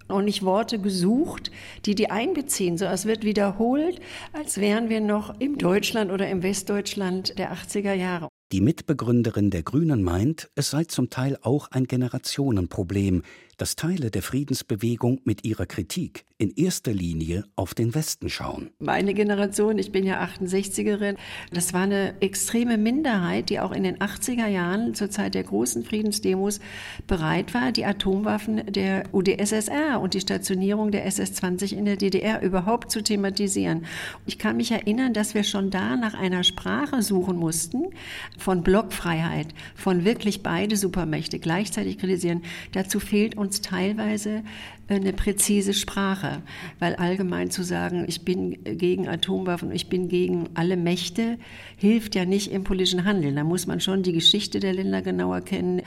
und 0.10 0.26
nicht 0.26 0.44
Worte 0.44 0.80
gesucht, 0.80 1.50
die 1.86 1.96
die 1.96 2.10
einbeziehen. 2.12 2.78
So, 2.78 2.86
es 2.86 3.06
wird 3.06 3.24
wiederholt, 3.24 4.02
als 4.34 4.58
wären 4.58 4.90
wir 4.90 5.00
noch 5.00 5.40
im 5.40 5.58
Deutschland 5.58 6.12
oder 6.12 6.30
im 6.30 6.44
Westdeutschland 6.44 7.40
der 7.40 7.54
80er 7.54 7.94
Jahre. 7.94 8.28
Die 8.52 8.62
Mitbegründerin 8.62 9.50
der 9.50 9.64
Grünen 9.64 10.04
meint, 10.04 10.50
es 10.56 10.72
sei 10.72 10.86
zum 10.86 11.10
Teil 11.10 11.38
auch 11.42 11.70
ein 11.72 11.86
Generationenproblem, 11.86 13.24
dass 13.58 13.76
Teile 13.76 14.12
der 14.12 14.22
Friedensbewegung 14.22 15.20
mit 15.24 15.44
ihrer 15.44 15.66
Kritik 15.66 16.26
in 16.40 16.52
erster 16.52 16.94
Linie 16.94 17.46
auf 17.56 17.74
den 17.74 17.96
Westen 17.96 18.30
schauen. 18.30 18.70
Meine 18.78 19.16
Generation, 19.16 19.80
ich 19.80 19.92
bin 19.92 20.06
ja 20.06 20.24
68erin, 20.24 21.18
das 21.52 21.74
war 21.74 21.82
eine 21.82 22.22
extreme 22.22 22.78
Minderheit, 22.78 23.50
die 23.50 23.60
auch 23.60 23.72
in 23.72 23.82
den 23.82 23.98
80er 23.98 24.48
Jahren 24.48 24.94
zur 24.94 25.10
Zeit 25.10 25.34
der 25.34 25.44
großen 25.44 25.84
Friedensdemos 25.84 26.60
bereit 27.08 27.56
war, 27.56 27.72
die 27.72 27.86
Atomwaffen 27.86 28.72
der 28.72 29.06
UdSSR 29.14 30.00
und 30.00 30.14
die 30.14 30.22
Stationierung 30.22 30.92
der 30.92 31.08
SS-20 31.08 31.74
in 31.74 31.86
der 31.86 31.98
DDR 31.98 32.44
überhaupt 32.44 32.92
zu 32.92 33.02
thematisieren. 33.02 33.86
Ich 34.28 34.38
kann 34.38 34.58
mich 34.58 34.72
erinnern, 34.72 35.14
dass 35.14 35.34
wir 35.34 35.44
schon 35.44 35.72
da 35.72 35.96
nach 35.96 36.14
einer 36.14 36.44
Sprache 36.44 37.02
suchen 37.02 37.38
mussten, 37.38 37.86
von 38.38 38.62
Blockfreiheit, 38.62 39.48
von 39.74 40.06
wirklich 40.06 40.44
beide 40.44 40.78
Supermächte 40.78 41.40
gleichzeitig 41.40 41.98
kritisieren. 41.98 42.44
Dazu 42.74 43.00
fehlt 43.00 43.36
uns 43.36 43.47
uns 43.48 43.62
teilweise 43.62 44.44
eine 44.90 45.14
präzise 45.14 45.74
Sprache, 45.74 46.42
weil 46.80 46.96
allgemein 46.96 47.50
zu 47.50 47.64
sagen, 47.64 48.04
ich 48.08 48.26
bin 48.26 48.62
gegen 48.64 49.08
Atomwaffen, 49.08 49.72
ich 49.72 49.88
bin 49.88 50.10
gegen 50.10 50.50
alle 50.54 50.76
Mächte, 50.76 51.38
hilft 51.78 52.16
ja 52.16 52.26
nicht 52.26 52.52
im 52.52 52.66
politischen 52.66 53.06
Handeln. 53.06 53.38
Da 53.38 53.46
muss 53.46 53.66
man 53.66 53.80
schon 53.80 54.04
die 54.04 54.12
Geschichte 54.12 54.60
der 54.60 54.74
Länder 54.74 55.02
genauer 55.02 55.42
kennen. 55.42 55.82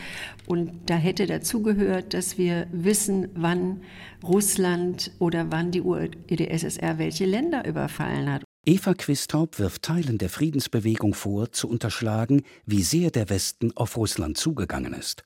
Und 0.47 0.71
da 0.87 0.97
hätte 0.97 1.27
dazugehört, 1.27 2.15
dass 2.15 2.39
wir 2.39 2.67
wissen, 2.73 3.29
wann 3.35 3.83
Russland 4.25 5.13
oder 5.19 5.51
wann 5.51 5.71
die 5.71 5.83
UdSSR 5.83 6.99
welche 6.99 7.27
Länder 7.27 7.67
überfallen 7.67 8.33
hat. 8.33 8.43
Eva 8.65 8.95
Quistorp 8.95 9.59
wirft 9.59 9.83
Teilen 9.83 10.17
der 10.17 10.31
Friedensbewegung 10.31 11.13
vor, 11.13 11.53
zu 11.53 11.69
unterschlagen, 11.69 12.43
wie 12.65 12.83
sehr 12.83 13.11
der 13.11 13.29
Westen 13.29 13.75
auf 13.77 13.97
Russland 13.97 14.37
zugegangen 14.37 14.95
ist. 14.95 15.25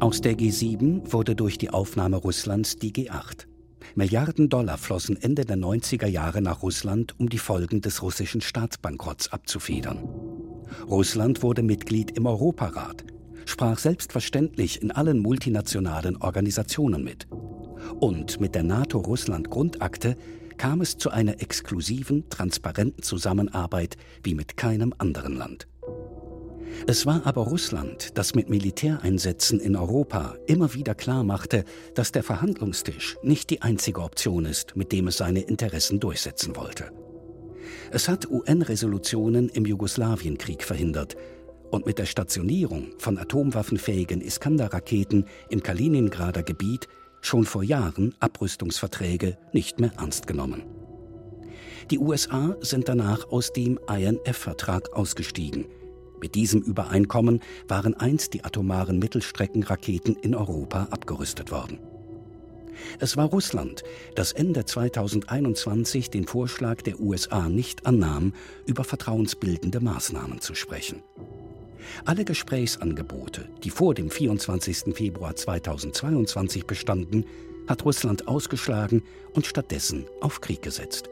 Aus 0.00 0.20
der 0.20 0.34
G7 0.38 1.12
wurde 1.12 1.34
durch 1.34 1.58
die 1.58 1.70
Aufnahme 1.70 2.18
Russlands 2.18 2.76
die 2.76 2.92
G8. 2.92 3.46
Milliarden 3.96 4.48
Dollar 4.48 4.78
flossen 4.78 5.20
Ende 5.20 5.44
der 5.44 5.56
90er 5.56 6.06
Jahre 6.06 6.40
nach 6.40 6.62
Russland, 6.62 7.16
um 7.18 7.28
die 7.28 7.38
Folgen 7.38 7.80
des 7.80 8.00
russischen 8.00 8.40
Staatsbankrotts 8.40 9.32
abzufedern. 9.32 10.04
Russland 10.86 11.42
wurde 11.42 11.64
Mitglied 11.64 12.12
im 12.12 12.26
Europarat, 12.26 13.06
sprach 13.44 13.80
selbstverständlich 13.80 14.82
in 14.82 14.92
allen 14.92 15.18
multinationalen 15.18 16.16
Organisationen 16.18 17.02
mit. 17.02 17.26
Und 17.98 18.40
mit 18.40 18.54
der 18.54 18.62
NATO-Russland-Grundakte 18.62 20.16
kam 20.58 20.80
es 20.80 20.96
zu 20.96 21.10
einer 21.10 21.42
exklusiven, 21.42 22.30
transparenten 22.30 23.02
Zusammenarbeit 23.02 23.96
wie 24.22 24.36
mit 24.36 24.56
keinem 24.56 24.94
anderen 24.98 25.34
Land. 25.34 25.66
Es 26.86 27.04
war 27.06 27.26
aber 27.26 27.42
Russland, 27.42 28.16
das 28.16 28.34
mit 28.34 28.48
Militäreinsätzen 28.48 29.60
in 29.60 29.76
Europa 29.76 30.36
immer 30.46 30.74
wieder 30.74 30.94
klarmachte, 30.94 31.64
dass 31.94 32.12
der 32.12 32.22
Verhandlungstisch 32.22 33.16
nicht 33.22 33.50
die 33.50 33.62
einzige 33.62 34.00
Option 34.02 34.44
ist, 34.44 34.76
mit 34.76 34.92
dem 34.92 35.08
es 35.08 35.18
seine 35.18 35.40
Interessen 35.40 36.00
durchsetzen 36.00 36.56
wollte. 36.56 36.90
Es 37.90 38.08
hat 38.08 38.30
UN-Resolutionen 38.30 39.48
im 39.48 39.66
Jugoslawienkrieg 39.66 40.62
verhindert 40.62 41.16
und 41.70 41.86
mit 41.86 41.98
der 41.98 42.06
Stationierung 42.06 42.92
von 42.98 43.18
atomwaffenfähigen 43.18 44.20
Iskander-Raketen 44.20 45.26
im 45.50 45.62
Kaliningrader 45.62 46.42
Gebiet 46.42 46.88
schon 47.20 47.44
vor 47.44 47.62
Jahren 47.62 48.14
Abrüstungsverträge 48.20 49.36
nicht 49.52 49.80
mehr 49.80 49.92
ernst 49.98 50.26
genommen. 50.26 50.62
Die 51.90 51.98
USA 51.98 52.56
sind 52.60 52.88
danach 52.88 53.30
aus 53.30 53.52
dem 53.52 53.78
INF-Vertrag 53.88 54.92
ausgestiegen. 54.92 55.66
Mit 56.20 56.34
diesem 56.34 56.62
Übereinkommen 56.62 57.40
waren 57.68 57.94
einst 57.94 58.34
die 58.34 58.44
atomaren 58.44 58.98
Mittelstreckenraketen 58.98 60.16
in 60.16 60.34
Europa 60.34 60.88
abgerüstet 60.90 61.50
worden. 61.50 61.78
Es 63.00 63.16
war 63.16 63.26
Russland, 63.26 63.82
das 64.14 64.32
Ende 64.32 64.64
2021 64.64 66.10
den 66.10 66.26
Vorschlag 66.26 66.82
der 66.82 67.00
USA 67.00 67.48
nicht 67.48 67.86
annahm, 67.86 68.32
über 68.66 68.84
vertrauensbildende 68.84 69.80
Maßnahmen 69.80 70.40
zu 70.40 70.54
sprechen. 70.54 71.02
Alle 72.04 72.24
Gesprächsangebote, 72.24 73.48
die 73.64 73.70
vor 73.70 73.94
dem 73.94 74.10
24. 74.10 74.94
Februar 74.94 75.36
2022 75.36 76.66
bestanden, 76.66 77.24
hat 77.66 77.84
Russland 77.84 78.28
ausgeschlagen 78.28 79.02
und 79.32 79.46
stattdessen 79.46 80.06
auf 80.20 80.40
Krieg 80.40 80.62
gesetzt. 80.62 81.08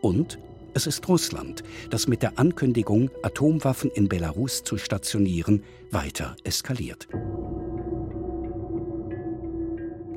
Und 0.00 0.38
es 0.74 0.86
ist 0.86 1.08
Russland, 1.08 1.62
das 1.90 2.06
mit 2.06 2.22
der 2.22 2.38
Ankündigung, 2.38 3.10
Atomwaffen 3.22 3.90
in 3.90 4.08
Belarus 4.08 4.62
zu 4.64 4.78
stationieren, 4.78 5.62
weiter 5.90 6.36
eskaliert. 6.44 7.08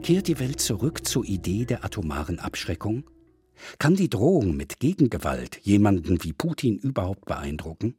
Kehrt 0.04 0.28
die 0.28 0.40
Welt 0.40 0.60
zurück 0.60 1.08
zur 1.08 1.24
Idee 1.26 1.66
der 1.66 1.86
atomaren 1.86 2.40
Abschreckung? 2.40 3.04
Kann 3.80 3.96
die 3.96 4.10
Drohung 4.10 4.56
mit 4.56 4.80
Gegengewalt 4.80 5.60
jemanden 5.62 6.24
wie 6.24 6.34
Putin 6.34 6.78
überhaupt 6.78 7.26
beeindrucken? 7.26 7.96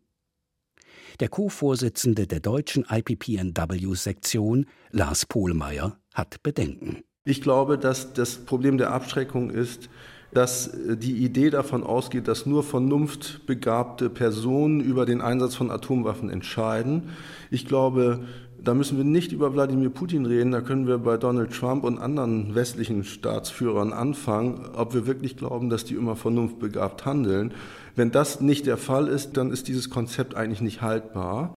Der 1.21 1.29
Co-Vorsitzende 1.29 2.27
der 2.27 2.41
deutschen 2.41 2.85
IPPNW-Sektion, 2.91 4.67
Lars 4.91 5.27
Pohlmeier, 5.27 5.99
hat 6.13 6.43
Bedenken. 6.43 7.05
Ich 7.25 7.41
glaube, 7.41 7.79
dass 7.79 8.13
das 8.13 8.45
Problem 8.45 8.77
der 8.77 8.91
Abschreckung 8.91 9.51
ist, 9.51 9.89
dass 10.35 10.71
die 10.75 11.25
Idee 11.25 11.51
davon 11.51 11.85
ausgeht, 11.85 12.29
dass 12.29 12.47
nur 12.47 12.63
vernunftbegabte 12.63 14.11
Personen 14.11 14.81
über 14.81 15.07
den 15.07 15.21
Einsatz 15.21 15.55
von 15.55 15.71
Atomwaffen 15.71 16.29
entscheiden. 16.29 17.11
Ich 17.51 17.67
glaube, 17.67 18.21
da 18.65 18.75
müssen 18.75 18.97
wir 18.97 19.05
nicht 19.05 19.33
über 19.33 19.53
Wladimir 19.53 19.91
Putin 19.91 20.27
reden, 20.27 20.51
da 20.51 20.61
können 20.61 20.87
wir 20.87 20.99
bei 20.99 21.17
Donald 21.19 21.53
Trump 21.53 21.85
und 21.85 21.99
anderen 21.99 22.55
westlichen 22.55 23.05
Staatsführern 23.05 23.93
anfangen, 23.93 24.67
ob 24.75 24.95
wir 24.95 25.07
wirklich 25.07 25.37
glauben, 25.37 25.69
dass 25.69 25.85
die 25.85 25.95
immer 25.95 26.17
vernunftbegabt 26.17 27.05
handeln. 27.05 27.53
Wenn 27.95 28.11
das 28.11 28.41
nicht 28.41 28.67
der 28.67 28.79
Fall 28.79 29.09
ist, 29.09 29.37
dann 29.37 29.51
ist 29.51 29.69
dieses 29.69 29.91
Konzept 29.91 30.35
eigentlich 30.35 30.63
nicht 30.63 30.83
haltbar. 30.83 31.55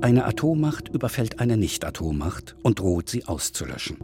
Eine 0.00 0.24
Atommacht 0.24 0.88
überfällt 0.88 1.38
eine 1.38 1.56
Nicht-Atommacht 1.56 2.56
und 2.62 2.80
droht 2.80 3.08
sie 3.08 3.26
auszulöschen. 3.26 3.98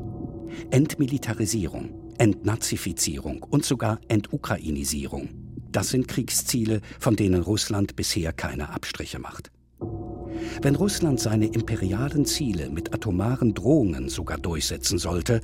Entmilitarisierung, 0.70 1.90
Entnazifizierung 2.18 3.42
und 3.42 3.64
sogar 3.64 4.00
Entukrainisierung. 4.08 5.30
Das 5.72 5.90
sind 5.90 6.08
Kriegsziele, 6.08 6.80
von 6.98 7.16
denen 7.16 7.42
Russland 7.42 7.96
bisher 7.96 8.32
keine 8.32 8.70
Abstriche 8.70 9.18
macht. 9.18 9.50
Wenn 10.62 10.76
Russland 10.76 11.20
seine 11.20 11.46
imperialen 11.46 12.24
Ziele 12.24 12.70
mit 12.70 12.94
atomaren 12.94 13.54
Drohungen 13.54 14.08
sogar 14.08 14.38
durchsetzen 14.38 14.98
sollte, 14.98 15.40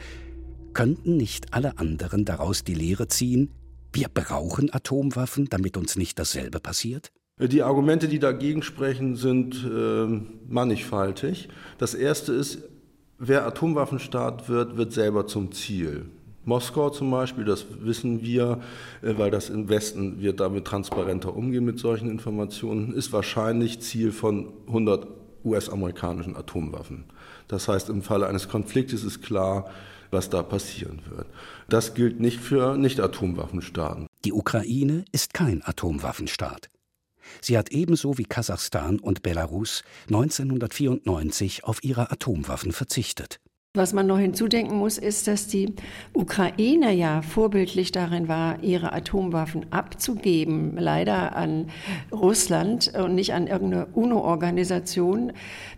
könnten 0.72 1.16
nicht 1.16 1.54
alle 1.54 1.78
anderen 1.78 2.24
daraus 2.24 2.64
die 2.64 2.74
Lehre 2.74 3.08
ziehen, 3.08 3.50
wir 3.92 4.08
brauchen 4.08 4.74
Atomwaffen, 4.74 5.46
damit 5.48 5.76
uns 5.76 5.96
nicht 5.96 6.18
dasselbe 6.18 6.58
passiert? 6.58 7.12
Die 7.38 7.62
Argumente, 7.62 8.08
die 8.08 8.18
dagegen 8.18 8.62
sprechen, 8.62 9.14
sind 9.14 9.64
äh, 9.64 10.06
mannigfaltig. 10.48 11.48
Das 11.78 11.94
erste 11.94 12.32
ist, 12.32 12.62
wer 13.18 13.46
Atomwaffenstaat 13.46 14.48
wird, 14.48 14.76
wird 14.76 14.92
selber 14.92 15.28
zum 15.28 15.52
Ziel. 15.52 16.06
Moskau 16.44 16.90
zum 16.90 17.10
Beispiel, 17.10 17.44
das 17.44 17.66
wissen 17.80 18.22
wir, 18.22 18.60
äh, 19.02 19.14
weil 19.16 19.30
das 19.30 19.50
im 19.50 19.68
Westen 19.68 20.20
wir 20.20 20.32
damit 20.34 20.66
transparenter 20.66 21.34
umgehen 21.34 21.64
mit 21.64 21.78
solchen 21.78 22.10
Informationen, 22.10 22.92
ist 22.92 23.12
wahrscheinlich 23.12 23.80
Ziel 23.80 24.12
von 24.12 24.52
100 24.66 25.06
US-amerikanischen 25.44 26.36
Atomwaffen. 26.36 27.04
Das 27.48 27.68
heißt, 27.68 27.88
im 27.90 28.02
Falle 28.02 28.26
eines 28.26 28.48
Konfliktes 28.48 29.04
ist 29.04 29.22
klar, 29.22 29.70
was 30.10 30.30
da 30.30 30.42
passieren 30.42 31.02
wird. 31.10 31.26
Das 31.68 31.94
gilt 31.94 32.20
nicht 32.20 32.40
für 32.40 32.76
Nicht-Atomwaffenstaaten. 32.76 34.06
Die 34.24 34.32
Ukraine 34.32 35.04
ist 35.12 35.34
kein 35.34 35.62
Atomwaffenstaat. 35.64 36.70
Sie 37.40 37.58
hat 37.58 37.70
ebenso 37.70 38.18
wie 38.18 38.24
Kasachstan 38.24 38.98
und 38.98 39.22
Belarus 39.22 39.82
1994 40.08 41.64
auf 41.64 41.82
ihre 41.82 42.10
Atomwaffen 42.10 42.72
verzichtet. 42.72 43.40
Was 43.76 43.92
man 43.92 44.06
noch 44.06 44.20
hinzudenken 44.20 44.78
muss, 44.78 44.98
ist, 44.98 45.26
dass 45.26 45.48
die 45.48 45.74
Ukraine 46.12 46.92
ja 46.92 47.22
vorbildlich 47.22 47.90
darin 47.90 48.28
war, 48.28 48.62
ihre 48.62 48.92
Atomwaffen 48.92 49.72
abzugeben, 49.72 50.76
leider 50.76 51.34
an 51.34 51.70
Russland 52.12 52.92
und 52.96 53.16
nicht 53.16 53.34
an 53.34 53.48
irgendeine 53.48 53.86
UNO-Organisation. 53.86 55.32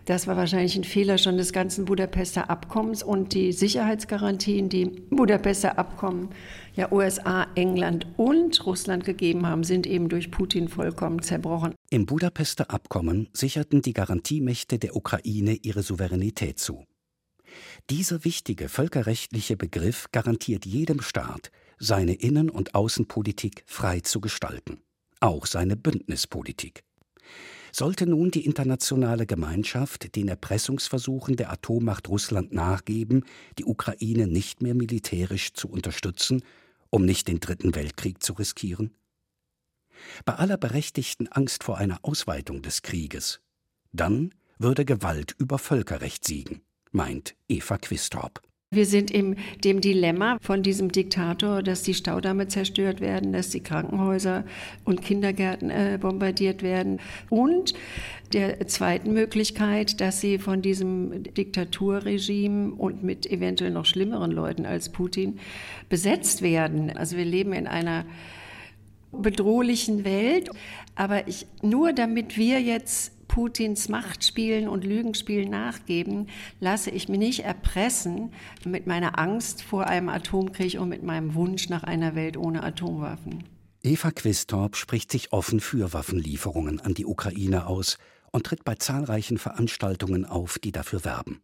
Das 0.05 0.27
war 0.27 0.37
wahrscheinlich 0.37 0.75
ein 0.75 0.83
Fehler 0.83 1.17
schon 1.17 1.37
des 1.37 1.51
ganzen 1.53 1.85
Budapester 1.85 2.51
Abkommens 2.51 3.01
und 3.01 3.33
die 3.33 3.51
Sicherheitsgarantien, 3.51 4.69
die 4.69 4.85
Budapester 4.85 5.79
Abkommen 5.79 6.29
ja 6.75 6.91
USA, 6.91 7.47
England 7.55 8.05
und 8.15 8.63
Russland 8.67 9.05
gegeben 9.05 9.47
haben, 9.47 9.63
sind 9.63 9.87
eben 9.87 10.07
durch 10.07 10.29
Putin 10.29 10.67
vollkommen 10.67 11.23
zerbrochen. 11.23 11.73
Im 11.89 12.05
Budapester 12.05 12.69
Abkommen 12.69 13.27
sicherten 13.33 13.81
die 13.81 13.93
Garantiemächte 13.93 14.77
der 14.77 14.95
Ukraine 14.95 15.57
ihre 15.63 15.81
Souveränität 15.81 16.59
zu. 16.59 16.85
Dieser 17.89 18.25
wichtige 18.25 18.69
völkerrechtliche 18.69 19.57
Begriff 19.57 20.07
garantiert 20.11 20.65
jedem 20.65 21.01
Staat, 21.01 21.51
seine 21.79 22.13
Innen- 22.13 22.49
und 22.49 22.75
Außenpolitik 22.75 23.63
frei 23.65 23.99
zu 24.01 24.19
gestalten, 24.19 24.81
auch 25.19 25.45
seine 25.45 25.75
Bündnispolitik. 25.75 26.83
Sollte 27.71 28.07
nun 28.07 28.31
die 28.31 28.45
internationale 28.45 29.25
Gemeinschaft 29.25 30.15
den 30.15 30.29
Erpressungsversuchen 30.29 31.35
der 31.35 31.51
Atommacht 31.51 32.07
Russland 32.09 32.51
nachgeben, 32.51 33.23
die 33.59 33.65
Ukraine 33.65 34.27
nicht 34.27 34.61
mehr 34.61 34.73
militärisch 34.73 35.53
zu 35.53 35.67
unterstützen, 35.69 36.41
um 36.89 37.05
nicht 37.05 37.27
den 37.27 37.39
Dritten 37.39 37.75
Weltkrieg 37.75 38.23
zu 38.23 38.33
riskieren? 38.33 38.95
Bei 40.25 40.35
aller 40.35 40.57
berechtigten 40.57 41.27
Angst 41.27 41.63
vor 41.63 41.77
einer 41.77 41.99
Ausweitung 42.03 42.61
des 42.61 42.81
Krieges, 42.81 43.41
dann 43.91 44.33
würde 44.57 44.85
Gewalt 44.85 45.35
über 45.37 45.59
Völkerrecht 45.59 46.25
siegen 46.25 46.61
meint 46.91 47.35
Eva 47.47 47.77
Quistorp. 47.77 48.41
Wir 48.69 48.85
sind 48.85 49.11
in 49.11 49.37
dem 49.63 49.79
Dilemma 49.79 50.37
von 50.41 50.61
diesem 50.61 50.91
Diktator, 50.91 51.63
dass 51.63 51.83
die 51.83 51.93
Staudamme 51.93 52.49
zerstört 52.49 52.99
werden, 52.99 53.31
dass 53.31 53.49
die 53.49 53.61
Krankenhäuser 53.61 54.43
und 54.83 55.01
Kindergärten 55.01 55.69
äh, 55.69 55.97
bombardiert 56.01 56.63
werden 56.63 56.99
und 57.29 57.73
der 58.33 58.67
zweiten 58.67 59.13
Möglichkeit, 59.13 60.01
dass 60.01 60.19
sie 60.19 60.37
von 60.37 60.61
diesem 60.61 61.23
Diktaturregime 61.23 62.73
und 62.73 63.03
mit 63.03 63.25
eventuell 63.25 63.71
noch 63.71 63.85
schlimmeren 63.85 64.31
Leuten 64.31 64.65
als 64.65 64.89
Putin 64.89 65.39
besetzt 65.87 66.41
werden. 66.41 66.91
Also 66.97 67.15
wir 67.15 67.23
leben 67.23 67.53
in 67.53 67.67
einer 67.67 68.05
bedrohlichen 69.13 70.03
Welt, 70.03 70.49
aber 70.95 71.29
ich, 71.29 71.47
nur 71.61 71.93
damit 71.93 72.35
wir 72.35 72.61
jetzt 72.61 73.16
Putins 73.37 73.87
Machtspielen 73.87 74.67
und 74.67 74.83
Lügenspielen 74.83 75.51
nachgeben, 75.51 76.25
lasse 76.59 76.89
ich 76.89 77.07
mich 77.07 77.19
nicht 77.19 77.43
erpressen 77.43 78.33
mit 78.65 78.87
meiner 78.87 79.19
Angst 79.19 79.61
vor 79.61 79.85
einem 79.85 80.09
Atomkrieg 80.09 80.79
und 80.79 80.89
mit 80.89 81.03
meinem 81.03 81.35
Wunsch 81.35 81.69
nach 81.69 81.83
einer 81.83 82.15
Welt 82.15 82.35
ohne 82.35 82.63
Atomwaffen. 82.63 83.43
Eva 83.83 84.09
Quistorp 84.09 84.75
spricht 84.75 85.11
sich 85.11 85.33
offen 85.33 85.59
für 85.59 85.93
Waffenlieferungen 85.93 86.79
an 86.79 86.95
die 86.95 87.05
Ukraine 87.05 87.67
aus 87.67 87.99
und 88.31 88.47
tritt 88.47 88.63
bei 88.63 88.73
zahlreichen 88.73 89.37
Veranstaltungen 89.37 90.25
auf, 90.25 90.57
die 90.57 90.71
dafür 90.71 91.05
werben. 91.05 91.39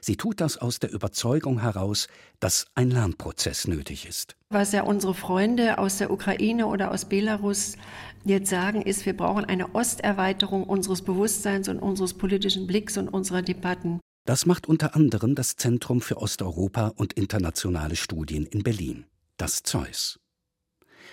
Sie 0.00 0.16
tut 0.16 0.40
das 0.40 0.58
aus 0.58 0.78
der 0.78 0.92
Überzeugung 0.92 1.60
heraus, 1.60 2.08
dass 2.40 2.66
ein 2.74 2.90
Lernprozess 2.90 3.66
nötig 3.66 4.06
ist. 4.06 4.36
Was 4.50 4.72
ja 4.72 4.82
unsere 4.82 5.14
Freunde 5.14 5.78
aus 5.78 5.98
der 5.98 6.10
Ukraine 6.10 6.66
oder 6.66 6.90
aus 6.90 7.04
Belarus 7.04 7.76
jetzt 8.24 8.50
sagen, 8.50 8.82
ist, 8.82 9.06
wir 9.06 9.16
brauchen 9.16 9.44
eine 9.44 9.74
Osterweiterung 9.74 10.64
unseres 10.64 11.02
Bewusstseins 11.02 11.68
und 11.68 11.78
unseres 11.78 12.14
politischen 12.14 12.66
Blicks 12.66 12.96
und 12.96 13.08
unserer 13.08 13.42
Debatten. 13.42 14.00
Das 14.24 14.46
macht 14.46 14.68
unter 14.68 14.94
anderem 14.94 15.34
das 15.34 15.56
Zentrum 15.56 16.00
für 16.00 16.18
Osteuropa 16.18 16.92
und 16.94 17.14
internationale 17.14 17.96
Studien 17.96 18.46
in 18.46 18.62
Berlin, 18.62 19.06
das 19.36 19.64
Zeus. 19.64 20.20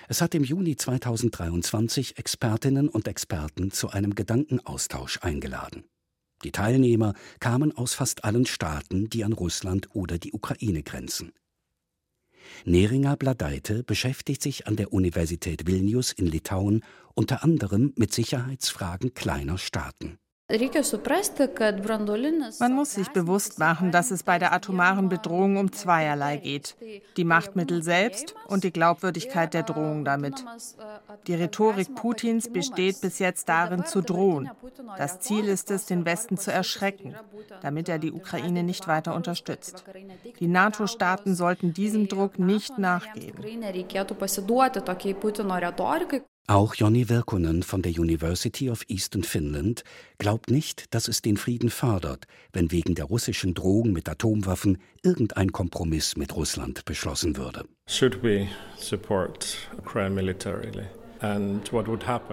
Es 0.08 0.21
hat 0.21 0.36
im 0.36 0.43
Juni 0.43 0.75
2023 0.75 2.17
Expertinnen 2.17 2.88
und 2.88 3.08
Experten 3.08 3.71
zu 3.71 3.89
einem 3.89 4.15
Gedankenaustausch 4.15 5.19
eingeladen. 5.21 5.88
Die 6.43 6.52
Teilnehmer 6.52 7.13
kamen 7.39 7.75
aus 7.75 7.93
fast 7.93 8.23
allen 8.23 8.45
Staaten, 8.45 9.10
die 9.10 9.23
an 9.23 9.34
Russland 9.34 9.89
oder 9.93 10.17
die 10.17 10.32
Ukraine 10.32 10.84
grenzen. 10.84 11.34
Neringa 12.65 13.15
Bladeite 13.15 13.84
beschäftigt 13.84 14.41
sich 14.41 14.67
an 14.67 14.75
der 14.75 14.93
Universität 14.93 15.67
Vilnius 15.67 16.12
in 16.12 16.25
Litauen 16.25 16.84
unter 17.13 17.43
anderem 17.43 17.93
mit 17.95 18.13
Sicherheitsfragen 18.13 19.13
kleiner 19.13 19.58
Staaten. 19.58 20.17
Man 22.59 22.73
muss 22.73 22.95
sich 22.95 23.09
bewusst 23.09 23.59
machen, 23.59 23.91
dass 23.91 24.09
es 24.09 24.23
bei 24.23 24.39
der 24.39 24.51
atomaren 24.51 25.07
Bedrohung 25.07 25.57
um 25.57 25.71
zweierlei 25.71 26.38
geht. 26.38 26.75
Die 27.17 27.23
Machtmittel 27.23 27.83
selbst 27.83 28.33
und 28.47 28.63
die 28.63 28.71
Glaubwürdigkeit 28.71 29.53
der 29.53 29.62
Drohung 29.62 30.05
damit. 30.05 30.43
Die 31.27 31.35
Rhetorik 31.35 31.93
Putins 31.93 32.51
besteht 32.51 32.99
bis 32.99 33.19
jetzt 33.19 33.47
darin, 33.47 33.85
zu 33.85 34.01
drohen. 34.01 34.49
Das 34.97 35.19
Ziel 35.19 35.45
ist 35.45 35.69
es, 35.69 35.85
den 35.85 36.03
Westen 36.05 36.35
zu 36.38 36.51
erschrecken, 36.51 37.13
damit 37.62 37.88
er 37.88 37.99
die 37.99 38.12
Ukraine 38.12 38.63
nicht 38.63 38.88
weiter 38.88 39.13
unterstützt. 39.13 39.83
Die 40.39 40.47
NATO-Staaten 40.47 41.35
sollten 41.35 41.75
diesem 41.75 42.07
Druck 42.07 42.39
nicht 42.39 42.79
nachgeben. 42.79 43.43
Auch 46.49 46.73
Jonny 46.73 47.09
Virkunen 47.09 47.62
von 47.62 47.83
der 47.83 47.91
University 47.91 48.71
of 48.71 48.83
Eastern 48.88 49.21
Finland 49.21 49.83
glaubt 50.17 50.49
nicht, 50.49 50.95
dass 50.95 51.07
es 51.07 51.21
den 51.21 51.38
Frieden 51.38 51.69
fördert, 51.69 52.25
wenn 52.53 52.71
wegen 52.71 52.95
der 52.95 53.05
russischen 53.05 53.53
Drohung 53.53 53.91
mit 53.91 54.09
Atomwaffen 54.09 54.79
irgendein 55.03 55.51
Kompromiss 55.51 56.17
mit 56.17 56.35
Russland 56.35 56.85
beschlossen 56.85 57.38
würde. 57.38 57.65
Should 57.85 58.23
we 58.23 58.47
support 58.79 59.59
Ukraine 59.77 60.15
militarily? 60.15 60.85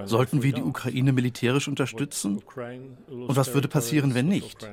Sollten 0.06 0.42
wir 0.42 0.52
die 0.54 0.62
Ukraine 0.62 1.12
militärisch 1.12 1.68
unterstützen? 1.68 2.40
Und 3.10 3.36
was 3.36 3.52
würde 3.52 3.68
passieren, 3.68 4.14
wenn 4.14 4.28
nicht? 4.28 4.66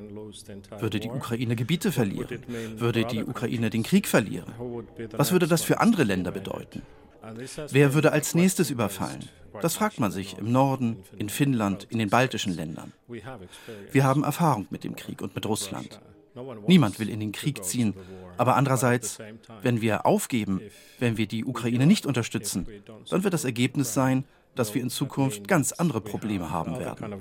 Würde 0.80 1.02
die 1.02 1.10
Ukraine 1.10 1.58
Gebiete 1.58 1.92
verlieren? 1.92 2.46
Würde 2.78 3.04
die 3.04 3.26
Ukraine 3.26 3.70
den 3.70 3.84
Krieg 3.84 4.08
verlieren? 4.08 4.54
Was 5.18 5.34
würde 5.34 5.48
das 5.48 5.64
für 5.64 5.82
andere 5.82 6.06
Länder 6.06 6.32
bedeuten? 6.32 6.84
Wer 7.70 7.94
würde 7.94 8.12
als 8.12 8.36
nächstes 8.36 8.70
überfallen? 8.70 9.30
Das 9.62 9.76
fragt 9.76 10.00
man 10.00 10.12
sich 10.12 10.38
im 10.38 10.52
Norden, 10.52 11.04
in 11.18 11.30
Finnland, 11.30 11.88
in 11.90 12.00
den 12.00 12.10
baltischen 12.10 12.56
Ländern. 12.56 12.92
Wir 13.92 14.04
haben 14.04 14.24
Erfahrung 14.24 14.68
mit 14.70 14.84
dem 14.84 14.96
Krieg 14.96 15.22
und 15.22 15.36
mit 15.36 15.46
Russland. 15.46 16.02
Niemand 16.68 17.00
will 17.00 17.10
in 17.10 17.20
den 17.20 17.32
Krieg 17.32 17.64
ziehen, 17.64 17.94
aber 18.38 18.56
andererseits, 18.56 19.20
wenn 19.62 19.82
wir 19.82 20.06
aufgeben, 20.06 20.62
wenn 21.00 21.18
wir 21.18 21.28
die 21.28 21.46
Ukraine 21.46 21.86
nicht 21.86 22.06
unterstützen, 22.06 22.68
dann 23.10 23.24
wird 23.24 23.34
das 23.34 23.46
Ergebnis 23.46 23.94
sein, 23.94 24.26
dass 24.56 24.74
wir 24.76 24.82
in 24.82 24.90
Zukunft 24.90 25.48
ganz 25.48 25.72
andere 25.72 26.02
Probleme 26.02 26.52
haben 26.52 26.80
werden. 26.80 27.14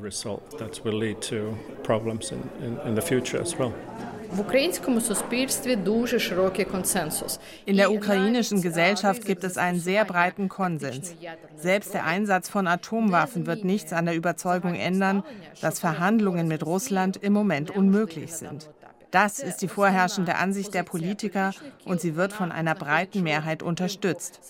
In 7.67 7.77
der 7.77 7.93
ukrainischen 7.93 8.63
Gesellschaft 8.63 9.25
gibt 9.27 9.45
es 9.45 9.59
einen 9.59 9.79
sehr 9.79 10.05
breiten 10.07 10.49
Konsens. 10.49 11.15
Selbst 11.57 11.93
der 11.93 12.07
Einsatz 12.07 12.49
von 12.49 12.67
Atomwaffen 12.67 13.47
wird 13.47 13.65
nichts 13.65 13.93
an 13.93 14.07
der 14.07 14.15
Überzeugung 14.17 14.75
ändern, 14.75 15.23
dass 15.61 15.81
Verhandlungen 15.81 16.49
mit 16.49 16.65
Russland 16.65 17.19
im 17.19 17.35
Moment 17.35 17.71
unmöglich 17.71 18.33
sind. 18.33 18.71
Das 19.13 19.39
ist 19.41 19.59
die 19.59 19.69
vorherrschende 19.69 20.37
Ansicht 20.37 20.73
der 20.73 20.85
Politiker 20.85 21.53
und 21.85 22.01
sie 22.01 22.17
wird 22.17 22.33
von 22.33 22.51
einer 22.51 22.75
breiten 22.75 23.23
Mehrheit 23.23 23.63
unterstützt. 23.63 24.41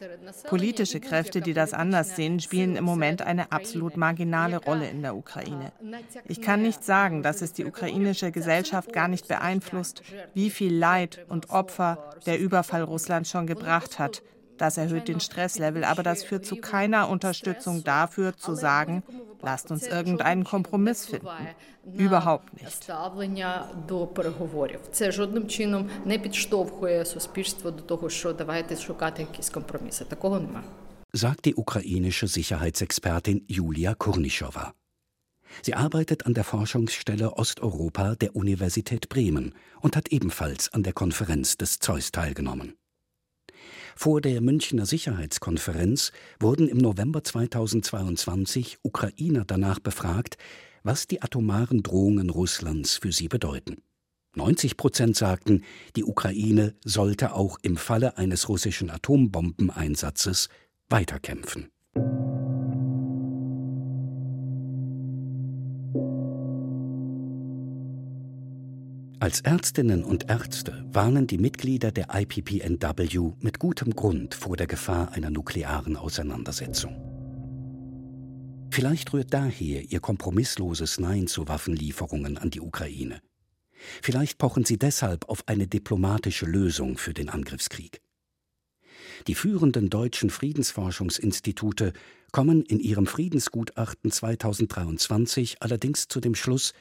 Politische 0.46 1.00
Kräfte, 1.00 1.40
die 1.40 1.52
das 1.52 1.74
anders 1.74 2.14
sehen, 2.14 2.38
spielen 2.38 2.76
im 2.76 2.84
Moment 2.84 3.22
eine 3.22 3.50
absolut 3.50 3.96
marginale 3.96 4.58
Rolle 4.58 4.88
in 4.88 5.02
der 5.02 5.16
Ukraine. 5.16 5.72
Ich 6.28 6.40
kann 6.40 6.62
nicht 6.62 6.84
sagen, 6.84 7.24
dass 7.24 7.42
es 7.42 7.52
die 7.52 7.64
ukrainische 7.64 8.30
Gesellschaft 8.30 8.92
gar 8.92 9.08
nicht 9.08 9.26
beeinflusst, 9.26 10.02
wie 10.32 10.48
viel 10.48 10.74
Leid 10.74 11.26
und 11.28 11.50
Opfer 11.50 12.12
der 12.24 12.38
Überfall 12.38 12.82
Russlands 12.82 13.30
schon 13.30 13.48
gebracht 13.48 13.98
hat. 13.98 14.22
Das 14.58 14.76
erhöht 14.76 15.08
den 15.08 15.20
Stresslevel, 15.20 15.84
aber 15.84 16.02
das 16.02 16.22
führt 16.22 16.46
zu 16.46 16.56
keiner 16.56 17.08
Unterstützung 17.08 17.84
dafür, 17.84 18.36
zu 18.36 18.54
sagen, 18.54 19.02
lasst 19.40 19.70
uns 19.70 19.86
irgendeinen 19.86 20.44
Kompromiss 20.44 21.06
finden. 21.06 21.28
Überhaupt 21.94 22.52
nicht. 22.62 22.84
Sagt 31.14 31.44
die 31.44 31.54
ukrainische 31.56 32.28
Sicherheitsexpertin 32.28 33.44
Julia 33.48 33.94
Kurnischowa. 33.94 34.72
Sie 35.60 35.74
arbeitet 35.74 36.24
an 36.24 36.32
der 36.32 36.44
Forschungsstelle 36.44 37.36
Osteuropa 37.36 38.14
der 38.14 38.34
Universität 38.34 39.10
Bremen 39.10 39.54
und 39.80 39.96
hat 39.96 40.08
ebenfalls 40.08 40.72
an 40.72 40.82
der 40.82 40.94
Konferenz 40.94 41.58
des 41.58 41.78
Zeus 41.78 42.10
teilgenommen. 42.12 42.74
Vor 43.96 44.20
der 44.20 44.40
Münchner 44.40 44.86
Sicherheitskonferenz 44.86 46.12
wurden 46.40 46.68
im 46.68 46.78
November 46.78 47.24
2022 47.24 48.78
Ukrainer 48.82 49.44
danach 49.44 49.80
befragt, 49.80 50.36
was 50.82 51.06
die 51.06 51.22
atomaren 51.22 51.82
Drohungen 51.82 52.30
Russlands 52.30 52.96
für 52.96 53.12
sie 53.12 53.28
bedeuten. 53.28 53.82
90 54.34 54.76
Prozent 54.76 55.16
sagten, 55.16 55.62
die 55.94 56.04
Ukraine 56.04 56.74
sollte 56.84 57.34
auch 57.34 57.58
im 57.62 57.76
Falle 57.76 58.16
eines 58.16 58.48
russischen 58.48 58.90
Atombombeneinsatzes 58.90 60.48
weiterkämpfen. 60.88 61.71
Als 69.22 69.40
Ärztinnen 69.40 70.02
und 70.02 70.28
Ärzte 70.28 70.84
warnen 70.90 71.28
die 71.28 71.38
Mitglieder 71.38 71.92
der 71.92 72.08
IPPNW 72.12 73.34
mit 73.38 73.60
gutem 73.60 73.94
Grund 73.94 74.34
vor 74.34 74.56
der 74.56 74.66
Gefahr 74.66 75.12
einer 75.12 75.30
nuklearen 75.30 75.96
Auseinandersetzung. 75.96 76.96
Vielleicht 78.72 79.12
rührt 79.12 79.32
daher 79.32 79.84
ihr 79.92 80.00
kompromissloses 80.00 80.98
Nein 80.98 81.28
zu 81.28 81.46
Waffenlieferungen 81.46 82.36
an 82.36 82.50
die 82.50 82.60
Ukraine. 82.60 83.20
Vielleicht 84.02 84.38
pochen 84.38 84.64
sie 84.64 84.76
deshalb 84.76 85.28
auf 85.28 85.46
eine 85.46 85.68
diplomatische 85.68 86.46
Lösung 86.46 86.98
für 86.98 87.14
den 87.14 87.28
Angriffskrieg. 87.28 88.00
Die 89.28 89.36
führenden 89.36 89.88
deutschen 89.88 90.30
Friedensforschungsinstitute 90.30 91.92
kommen 92.32 92.64
in 92.64 92.80
ihrem 92.80 93.06
Friedensgutachten 93.06 94.10
2023 94.10 95.62
allerdings 95.62 96.08
zu 96.08 96.18
dem 96.18 96.34
Schluss, 96.34 96.72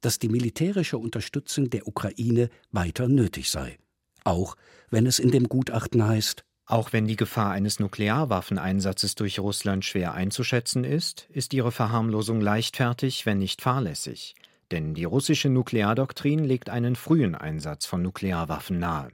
dass 0.00 0.18
die 0.18 0.28
militärische 0.28 0.98
Unterstützung 0.98 1.70
der 1.70 1.86
Ukraine 1.86 2.50
weiter 2.70 3.08
nötig 3.08 3.50
sei, 3.50 3.78
auch 4.24 4.56
wenn 4.90 5.06
es 5.06 5.18
in 5.18 5.30
dem 5.30 5.48
Gutachten 5.48 6.06
heißt, 6.06 6.44
auch 6.68 6.92
wenn 6.92 7.06
die 7.06 7.16
Gefahr 7.16 7.50
eines 7.52 7.80
Nuklearwaffeneinsatzes 7.80 9.14
durch 9.14 9.38
Russland 9.38 9.86
schwer 9.86 10.12
einzuschätzen 10.12 10.84
ist, 10.84 11.26
ist 11.30 11.54
ihre 11.54 11.72
Verharmlosung 11.72 12.42
leichtfertig, 12.42 13.24
wenn 13.24 13.38
nicht 13.38 13.62
fahrlässig. 13.62 14.34
Denn 14.70 14.92
die 14.92 15.04
russische 15.04 15.48
Nukleardoktrin 15.48 16.44
legt 16.44 16.68
einen 16.68 16.94
frühen 16.94 17.34
Einsatz 17.34 17.86
von 17.86 18.02
Nuklearwaffen 18.02 18.78
nahe. 18.78 19.08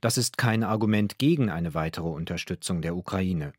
Das 0.00 0.16
ist 0.16 0.38
kein 0.38 0.62
Argument 0.62 1.18
gegen 1.18 1.50
eine 1.50 1.74
weitere 1.74 2.06
Unterstützung 2.08 2.82
der 2.82 2.96
Ukraine. 2.96 3.52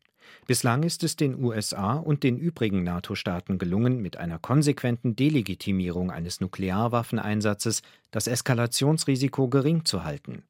Bislang 0.46 0.82
ist 0.82 1.04
es 1.04 1.16
den 1.16 1.42
USA 1.42 1.94
und 1.94 2.22
den 2.22 2.36
übrigen 2.36 2.82
NATO-Staaten 2.82 3.58
gelungen, 3.58 4.02
mit 4.02 4.16
einer 4.16 4.38
konsequenten 4.38 5.16
Delegitimierung 5.16 6.10
eines 6.10 6.40
Nuklearwaffeneinsatzes 6.40 7.82
das 8.10 8.26
Eskalationsrisiko 8.26 9.48
gering 9.48 9.84
zu 9.84 10.04
halten. 10.04 10.42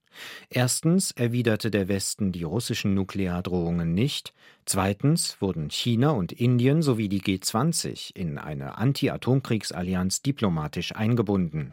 Erstens 0.50 1.10
erwiderte 1.10 1.70
der 1.70 1.88
Westen 1.88 2.32
die 2.32 2.44
russischen 2.44 2.94
Nukleardrohungen 2.94 3.94
nicht, 3.94 4.32
zweitens 4.64 5.40
wurden 5.40 5.70
China 5.70 6.10
und 6.10 6.32
Indien 6.32 6.82
sowie 6.82 7.08
die 7.08 7.20
G20 7.20 8.14
in 8.14 8.38
eine 8.38 8.78
Anti-Atomkriegsallianz 8.78 10.22
diplomatisch 10.22 10.94
eingebunden. 10.94 11.72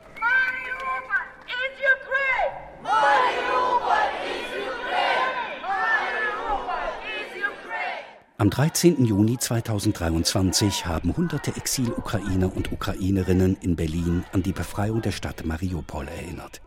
Am 8.41 8.49
13. 8.49 9.05
Juni 9.05 9.37
2023 9.37 10.87
haben 10.87 11.15
hunderte 11.15 11.55
Exil-Ukrainer 11.55 12.51
und 12.51 12.71
Ukrainerinnen 12.71 13.55
in 13.61 13.75
Berlin 13.75 14.25
an 14.31 14.41
die 14.41 14.51
Befreiung 14.51 15.03
der 15.03 15.11
Stadt 15.11 15.45
Mariupol 15.45 16.07
erinnert. 16.07 16.59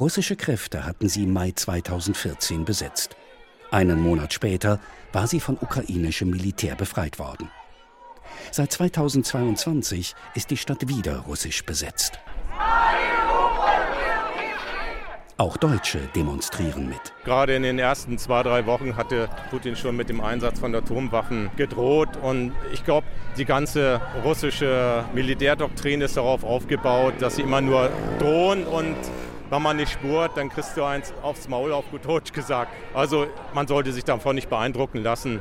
Russische 0.00 0.36
Kräfte 0.36 0.86
hatten 0.86 1.10
sie 1.10 1.24
im 1.24 1.34
Mai 1.34 1.52
2014 1.54 2.64
besetzt. 2.64 3.14
Einen 3.70 4.00
Monat 4.00 4.32
später 4.32 4.80
war 5.12 5.26
sie 5.26 5.40
von 5.40 5.58
ukrainischem 5.60 6.30
Militär 6.30 6.76
befreit 6.76 7.18
worden. 7.18 7.50
Seit 8.50 8.72
2022 8.72 10.14
ist 10.34 10.50
die 10.50 10.56
Stadt 10.56 10.88
wieder 10.88 11.18
russisch 11.18 11.62
besetzt. 11.66 12.20
Auch 15.40 15.56
Deutsche 15.56 16.00
demonstrieren 16.14 16.86
mit. 16.86 17.00
Gerade 17.24 17.56
in 17.56 17.62
den 17.62 17.78
ersten 17.78 18.18
zwei, 18.18 18.42
drei 18.42 18.66
Wochen 18.66 18.96
hatte 18.96 19.30
Putin 19.48 19.74
schon 19.74 19.96
mit 19.96 20.10
dem 20.10 20.20
Einsatz 20.20 20.60
von 20.60 20.74
Atomwaffen 20.74 21.50
gedroht. 21.56 22.10
Und 22.20 22.52
ich 22.74 22.84
glaube, 22.84 23.06
die 23.38 23.46
ganze 23.46 24.02
russische 24.22 25.02
Militärdoktrin 25.14 26.02
ist 26.02 26.18
darauf 26.18 26.44
aufgebaut, 26.44 27.14
dass 27.20 27.36
sie 27.36 27.42
immer 27.42 27.62
nur 27.62 27.88
drohen 28.18 28.66
und 28.66 28.96
wenn 29.48 29.62
man 29.62 29.78
nicht 29.78 29.92
spurt, 29.92 30.36
dann 30.36 30.50
kriegst 30.50 30.76
du 30.76 30.84
eins 30.84 31.14
aufs 31.22 31.48
Maul 31.48 31.72
auf 31.72 31.90
gut 31.90 32.04
Deutsch 32.04 32.34
gesagt. 32.34 32.72
Also 32.92 33.26
man 33.54 33.66
sollte 33.66 33.94
sich 33.94 34.04
davon 34.04 34.34
nicht 34.34 34.50
beeindrucken 34.50 34.98
lassen. 35.02 35.40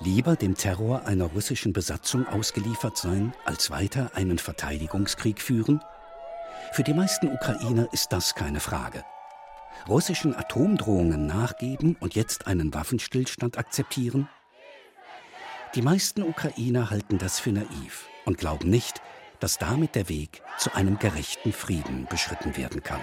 Lieber 0.00 0.36
dem 0.36 0.56
Terror 0.56 1.06
einer 1.06 1.24
russischen 1.24 1.72
Besatzung 1.72 2.28
ausgeliefert 2.28 2.98
sein, 2.98 3.32
als 3.46 3.70
weiter 3.70 4.10
einen 4.14 4.36
Verteidigungskrieg 4.36 5.40
führen? 5.40 5.80
Für 6.72 6.82
die 6.82 6.92
meisten 6.92 7.28
Ukrainer 7.28 7.88
ist 7.92 8.12
das 8.12 8.34
keine 8.34 8.60
Frage 8.60 9.02
russischen 9.88 10.34
Atomdrohungen 10.36 11.26
nachgeben 11.26 11.96
und 12.00 12.14
jetzt 12.14 12.46
einen 12.46 12.74
Waffenstillstand 12.74 13.58
akzeptieren? 13.58 14.28
Die 15.74 15.82
meisten 15.82 16.22
Ukrainer 16.22 16.90
halten 16.90 17.18
das 17.18 17.40
für 17.40 17.52
naiv 17.52 18.08
und 18.24 18.38
glauben 18.38 18.70
nicht, 18.70 19.02
dass 19.40 19.58
damit 19.58 19.94
der 19.94 20.08
Weg 20.08 20.42
zu 20.58 20.74
einem 20.74 20.98
gerechten 20.98 21.52
Frieden 21.52 22.06
beschritten 22.10 22.56
werden 22.56 22.82
kann. 22.82 23.00